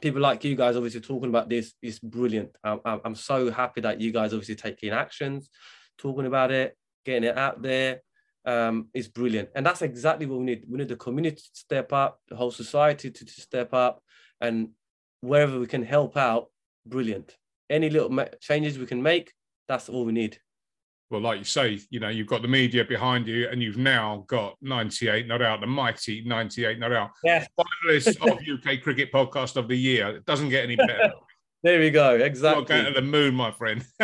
[0.00, 2.56] people like you guys obviously talking about this is brilliant.
[2.64, 5.50] I'm, I'm so happy that you guys obviously taking actions,
[5.98, 8.00] talking about it, getting it out there.
[8.44, 9.48] Um, is brilliant.
[9.54, 10.64] And that's exactly what we need.
[10.68, 14.02] We need the community to step up, the whole society to, to step up,
[14.40, 14.70] and
[15.20, 16.46] wherever we can help out,
[16.86, 17.36] brilliant.
[17.70, 19.32] Any little ma- changes we can make,
[19.68, 20.38] that's all we need.
[21.10, 24.24] Well, like you say, you know, you've got the media behind you, and you've now
[24.26, 27.46] got 98 Not Out, the mighty 98 Not Out, Yeah.
[27.58, 30.16] finalist of UK Cricket Podcast of the Year.
[30.16, 31.12] It doesn't get any better.
[31.64, 32.14] There we go.
[32.14, 32.64] You're Exactly.
[32.66, 33.84] going to the moon, my friend.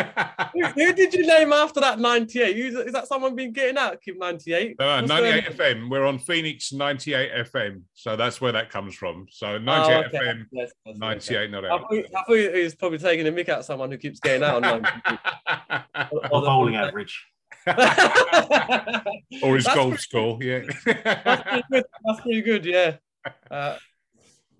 [0.53, 2.53] who, who did you name after that 98?
[2.57, 4.01] Who's, is that someone been getting out?
[4.01, 4.75] Keep 98.
[4.77, 5.89] No, What's 98 going- FM.
[5.89, 7.83] We're on Phoenix 98 FM.
[7.93, 9.27] So that's where that comes from.
[9.29, 10.17] So Oh, 98 okay.
[10.17, 11.81] FM, Yes, yes, 98 Not I Out.
[11.81, 14.43] thought, I thought he was probably taking a mick out of someone who keeps getting
[14.43, 14.85] out on
[16.31, 17.25] Or bowling average.
[17.67, 20.39] or his That's golf pretty- score.
[20.41, 20.59] Yeah.
[20.85, 21.85] That's pretty good.
[22.05, 22.65] That's pretty good.
[22.65, 22.95] Yeah.
[23.49, 23.77] Uh,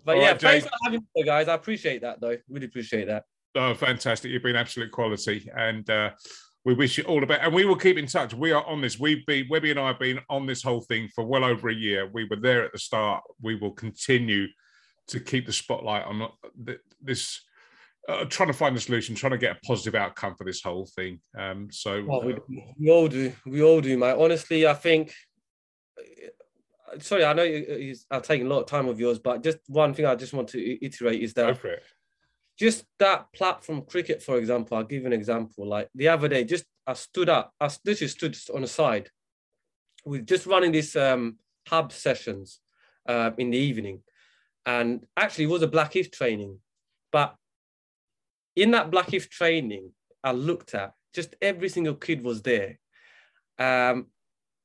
[0.06, 1.48] but All yeah, right, thanks for having me, guys.
[1.48, 2.38] I appreciate that, though.
[2.48, 3.24] Really appreciate that.
[3.56, 4.32] Oh, fantastic.
[4.32, 5.50] You've been absolute quality.
[5.58, 6.12] And uh,
[6.64, 7.42] we wish you all the best.
[7.42, 8.34] And we will keep in touch.
[8.34, 9.00] We are on this.
[9.00, 11.74] We've been, Webby and I have been on this whole thing for well over a
[11.74, 12.08] year.
[12.08, 13.24] We were there at the start.
[13.42, 14.48] We will continue
[15.08, 16.28] to keep the spotlight on
[17.02, 17.42] this,
[18.10, 20.88] uh, trying to find a solution, trying to get a positive outcome for this whole
[20.96, 21.20] thing.
[21.38, 23.34] Um, so, Well, uh, we, we all do.
[23.46, 24.18] We all do, mate.
[24.20, 25.14] Honestly, I think.
[27.00, 29.94] Sorry, I know you- I've taken a lot of time of yours, but just one
[29.94, 31.48] thing I just want to iterate is that
[32.58, 35.68] just that platform cricket, for example, I'll give you an example.
[35.68, 39.10] Like the other day, just I stood up, I literally stood on the side.
[40.06, 41.38] We're just running these um,
[41.68, 42.60] hub sessions
[43.08, 44.04] uh, in the evening.
[44.66, 46.60] And actually, it was a Blackheath training.
[47.12, 47.36] But
[48.56, 49.92] in that Blackheath training,
[50.24, 52.80] I looked at just every single kid was there.
[53.58, 54.08] Um,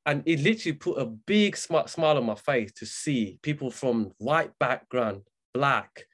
[0.07, 4.13] and it literally put a big smi- smile on my face to see people from
[4.19, 5.23] white background,
[5.53, 6.07] black,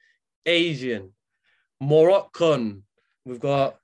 [0.45, 1.13] Asian,
[1.79, 2.83] Moroccan,
[3.25, 3.77] we've got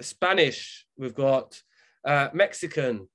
[0.00, 1.60] Spanish, we've got
[2.04, 3.08] uh, Mexican.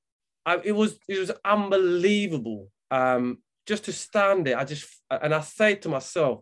[0.46, 2.70] I, it was it was unbelievable.
[2.92, 6.42] Um, just to stand there, I just and I say to myself,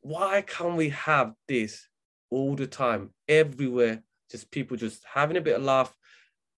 [0.00, 1.88] why can't we have this
[2.30, 4.02] all the time, everywhere?
[4.30, 5.94] Just people just having a bit of laugh,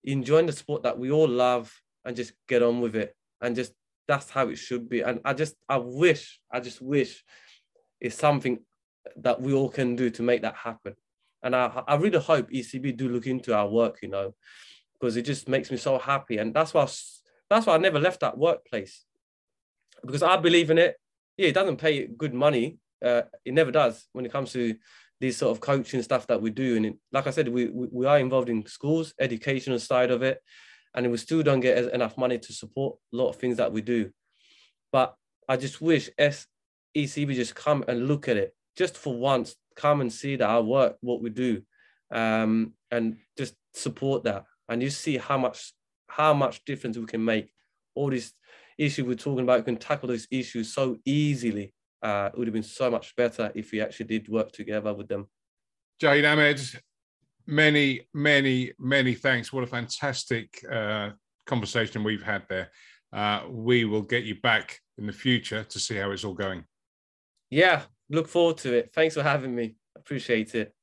[0.04, 1.72] enjoying the sport that we all love,
[2.04, 3.14] and just get on with it.
[3.40, 3.72] And just
[4.06, 5.02] that's how it should be.
[5.02, 7.22] And I just I wish, I just wish
[8.00, 8.58] it's something
[9.16, 10.94] that we all can do to make that happen.
[11.42, 14.34] And I, I really hope ECB do look into our work, you know,
[14.98, 16.38] because it just makes me so happy.
[16.38, 16.88] And that's why I
[17.50, 19.04] that's why I never left that workplace
[20.04, 20.96] because I believe in it.
[21.36, 22.78] Yeah, it doesn't pay good money.
[23.04, 24.74] Uh, it never does when it comes to
[25.20, 26.76] these sort of coaching stuff that we do.
[26.76, 30.42] And it, like I said, we we are involved in schools, educational side of it,
[30.94, 33.80] and we still don't get enough money to support a lot of things that we
[33.80, 34.10] do.
[34.92, 35.14] But
[35.48, 39.54] I just wish ECB just come and look at it just for once.
[39.76, 41.62] Come and see that our work, what we do,
[42.10, 44.44] um, and just support that.
[44.68, 45.72] And you see how much
[46.08, 47.50] how much difference we can make.
[47.94, 48.32] All these
[48.76, 51.72] issues we're talking about, we can tackle those issues so easily.
[52.02, 55.08] Uh, it would have been so much better if we actually did work together with
[55.08, 55.28] them.
[56.00, 56.60] Jahid Ahmed,
[57.48, 59.52] many, many, many thanks.
[59.52, 61.10] What a fantastic uh,
[61.46, 62.70] conversation we've had there.
[63.12, 66.62] Uh, we will get you back in the future to see how it's all going.
[67.50, 68.92] Yeah, look forward to it.
[68.94, 69.76] Thanks for having me.
[69.96, 70.74] Appreciate it.